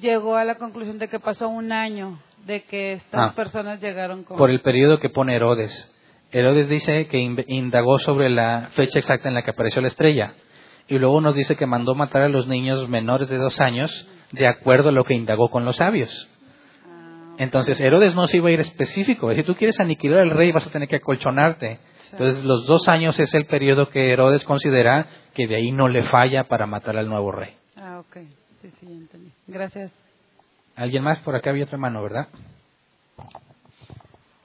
[0.00, 3.34] llegó a la conclusión de que pasó un año de que estas ah.
[3.34, 4.36] personas llegaron con...
[4.36, 5.94] Por el periodo que pone Herodes.
[6.30, 10.34] Herodes dice que indagó sobre la fecha exacta en la que apareció la estrella.
[10.86, 14.46] Y luego nos dice que mandó matar a los niños menores de dos años de
[14.46, 16.28] acuerdo a lo que indagó con los sabios.
[17.38, 19.32] Entonces Herodes no se iba a ir específico.
[19.32, 21.78] Si tú quieres aniquilar al rey vas a tener que acolchonarte.
[22.10, 26.02] Entonces los dos años es el periodo que Herodes considera que de ahí no le
[26.04, 27.54] falla para matar al nuevo rey.
[27.76, 28.16] Ah, ok.
[28.60, 29.30] Sí, sí, entendí.
[29.46, 29.92] Gracias.
[30.74, 31.20] ¿Alguien más?
[31.20, 32.28] Por acá había otra mano, ¿verdad?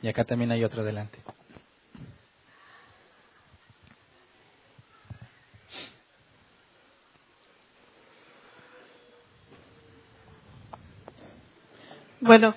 [0.01, 1.17] Y acá también hay otra adelante.
[12.19, 12.53] Bueno,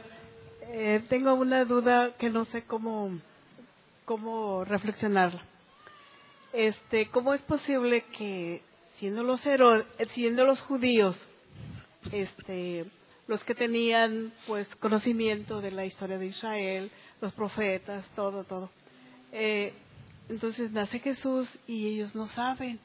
[0.78, 3.18] eh, tengo una duda que no sé cómo
[4.04, 5.42] cómo reflexionarla.
[6.52, 8.60] Este, ¿cómo es posible que
[8.98, 9.40] siendo los
[10.12, 11.16] siendo los judíos,
[12.12, 12.84] este,
[13.26, 16.90] los que tenían pues conocimiento de la historia de Israel,
[17.22, 18.70] los profetas, todo, todo,
[19.32, 19.72] eh,
[20.28, 22.78] entonces nace Jesús y ellos no saben.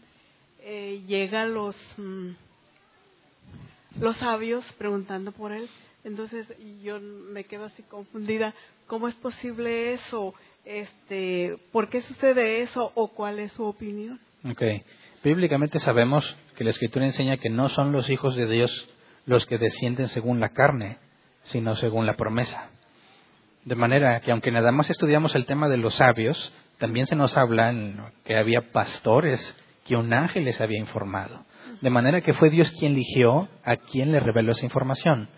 [0.62, 2.30] Eh, llegan los mm,
[4.00, 5.70] los sabios preguntando por él.
[6.04, 6.48] Entonces
[6.82, 8.54] yo me quedo así confundida.
[8.88, 10.34] ¿Cómo es posible eso?
[10.66, 14.20] este, ¿por qué sucede eso o cuál es su opinión?
[14.52, 14.84] Okay.
[15.24, 18.90] Bíblicamente sabemos que la Escritura enseña que no son los hijos de Dios
[19.26, 20.98] los que descienden según la carne,
[21.44, 22.70] sino según la promesa.
[23.66, 27.38] De manera que aunque nada más estudiamos el tema de los sabios, también se nos
[27.38, 27.72] habla
[28.24, 31.46] que había pastores que un ángel les había informado.
[31.82, 35.30] De manera que fue Dios quien eligió a quien le reveló esa información.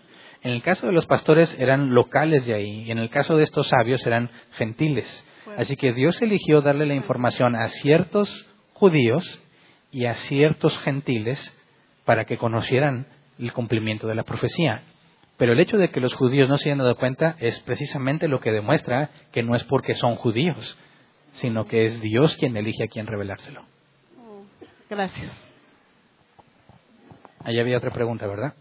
[0.44, 3.44] En el caso de los pastores eran locales de ahí, y en el caso de
[3.44, 5.26] estos sabios eran gentiles.
[5.56, 9.42] Así que Dios eligió darle la información a ciertos judíos
[9.90, 11.40] y a ciertos gentiles
[12.04, 13.06] para que conocieran
[13.38, 14.82] el cumplimiento de la profecía.
[15.38, 18.40] Pero el hecho de que los judíos no se hayan dado cuenta es precisamente lo
[18.40, 20.78] que demuestra que no es porque son judíos,
[21.32, 23.64] sino que es Dios quien elige a quien revelárselo.
[24.18, 24.44] Oh,
[24.90, 25.32] gracias.
[27.40, 28.52] Ahí había otra pregunta, ¿verdad?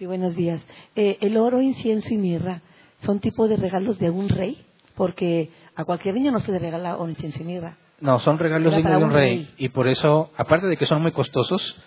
[0.00, 0.62] Sí, buenos días.
[0.96, 2.62] Eh, el oro, incienso y mirra
[3.04, 6.96] son tipos de regalos de un rey, porque a cualquier niño no se le regala
[6.96, 7.76] oro, incienso y mirra.
[8.00, 9.52] No, son regalos de un, rey.
[9.58, 11.78] Y por eso, aparte de que son muy costosos,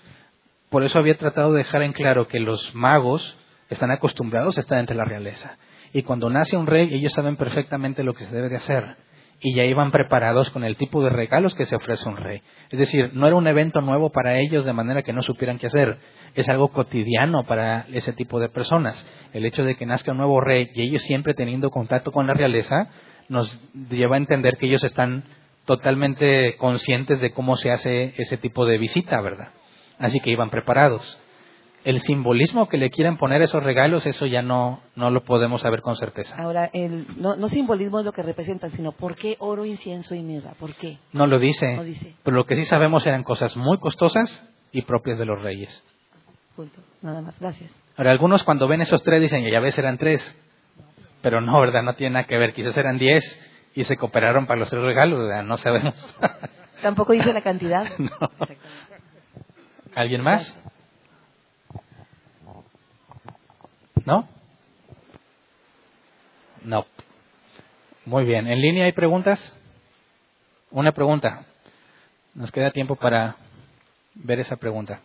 [0.69, 3.35] por eso había tratado de dejar en claro que los magos
[3.71, 5.57] están acostumbrados a estar entre la realeza.
[5.91, 8.95] Y cuando nace un rey, ellos saben perfectamente lo que se debe de hacer
[9.39, 12.41] y ya iban preparados con el tipo de regalos que se ofrece un rey.
[12.69, 15.67] Es decir, no era un evento nuevo para ellos de manera que no supieran qué
[15.67, 15.97] hacer.
[16.33, 19.05] Es algo cotidiano para ese tipo de personas.
[19.33, 22.33] El hecho de que nazca un nuevo rey y ellos siempre teniendo contacto con la
[22.33, 22.89] realeza
[23.29, 23.59] nos
[23.89, 25.23] lleva a entender que ellos están
[25.65, 29.49] totalmente conscientes de cómo se hace ese tipo de visita, ¿verdad?
[29.97, 31.19] Así que iban preparados
[31.83, 35.61] el simbolismo que le quieren poner a esos regalos, eso ya no, no lo podemos
[35.61, 36.35] saber con certeza.
[36.37, 40.21] Ahora, el, no, no simbolismo es lo que representan, sino ¿por qué oro, incienso y
[40.21, 40.53] mirra?
[40.59, 40.97] ¿Por qué?
[41.11, 45.25] No lo dice, Pero lo que sí sabemos eran cosas muy costosas y propias de
[45.25, 45.83] los reyes.
[46.55, 46.79] Punto.
[47.01, 47.37] Nada más.
[47.39, 47.71] Gracias.
[47.97, 50.39] Ahora, algunos cuando ven esos tres dicen, ya ves, eran tres.
[51.21, 51.83] Pero no, ¿verdad?
[51.83, 52.53] No tiene nada que ver.
[52.53, 53.39] Quizás eran diez
[53.75, 55.43] y se cooperaron para los tres regalos, ¿verdad?
[55.43, 55.95] No sabemos.
[56.81, 57.85] Tampoco dice la cantidad.
[59.95, 60.59] ¿Alguien más?
[64.05, 64.27] ¿No?
[66.63, 66.85] No.
[68.13, 68.45] Muy bien.
[68.45, 69.39] ¿En línea hay preguntas?
[70.69, 71.47] Una pregunta.
[72.35, 73.37] Nos queda tiempo para
[74.13, 75.01] ver esa pregunta.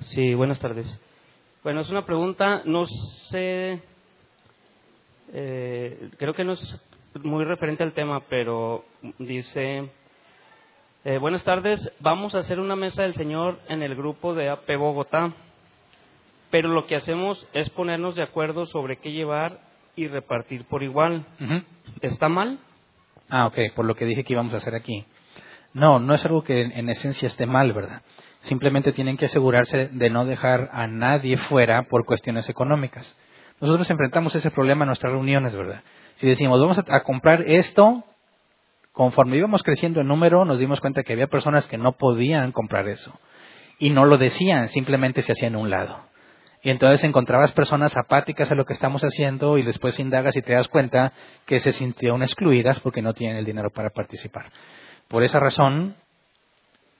[0.00, 0.98] Sí, buenas tardes.
[1.62, 3.82] Bueno, es una pregunta, no sé,
[5.34, 6.80] eh, creo que no es
[7.22, 8.86] muy referente al tema, pero
[9.18, 9.90] dice,
[11.04, 14.76] eh, buenas tardes, vamos a hacer una mesa del Señor en el grupo de AP
[14.76, 15.32] Bogotá,
[16.50, 19.60] pero lo que hacemos es ponernos de acuerdo sobre qué llevar
[19.96, 21.24] y repartir por igual.
[22.00, 22.58] ¿Está mal?
[23.30, 25.04] Ah, ok, por lo que dije que íbamos a hacer aquí.
[25.74, 28.02] No, no es algo que en esencia esté mal, ¿verdad?
[28.42, 33.18] Simplemente tienen que asegurarse de no dejar a nadie fuera por cuestiones económicas.
[33.60, 35.82] Nosotros enfrentamos ese problema en nuestras reuniones, ¿verdad?
[36.16, 38.04] Si decimos, vamos a, comprar esto,
[38.92, 42.88] conforme íbamos creciendo en número, nos dimos cuenta que había personas que no podían comprar
[42.88, 43.18] eso.
[43.78, 45.98] Y no lo decían, simplemente se hacían un lado.
[46.62, 50.52] Y entonces encontrabas personas apáticas a lo que estamos haciendo y después indagas y te
[50.52, 51.12] das cuenta
[51.44, 54.52] que se sintieron excluidas porque no tienen el dinero para participar.
[55.08, 55.96] Por esa razón,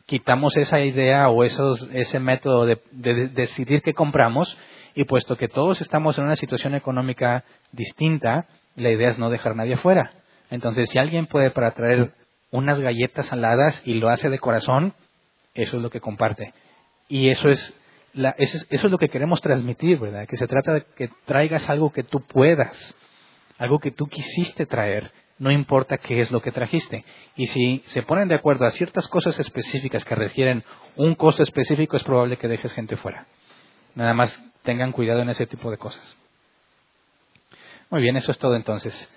[0.06, 4.58] quitamos esa idea o esos, ese método de, de decidir qué compramos
[4.94, 9.52] y puesto que todos estamos en una situación económica distinta, la idea es no dejar
[9.52, 10.10] a nadie afuera.
[10.52, 12.12] Entonces, si alguien puede para traer
[12.50, 14.92] unas galletas saladas y lo hace de corazón,
[15.54, 16.52] eso es lo que comparte.
[17.08, 17.72] Y eso es,
[18.12, 20.28] la, eso es, eso es lo que queremos transmitir, ¿verdad?
[20.28, 22.94] Que se trata de que traigas algo que tú puedas,
[23.56, 27.02] algo que tú quisiste traer, no importa qué es lo que trajiste.
[27.34, 30.64] Y si se ponen de acuerdo a ciertas cosas específicas que requieren
[30.96, 33.26] un costo específico, es probable que dejes gente fuera.
[33.94, 36.18] Nada más tengan cuidado en ese tipo de cosas.
[37.88, 39.08] Muy bien, eso es todo entonces.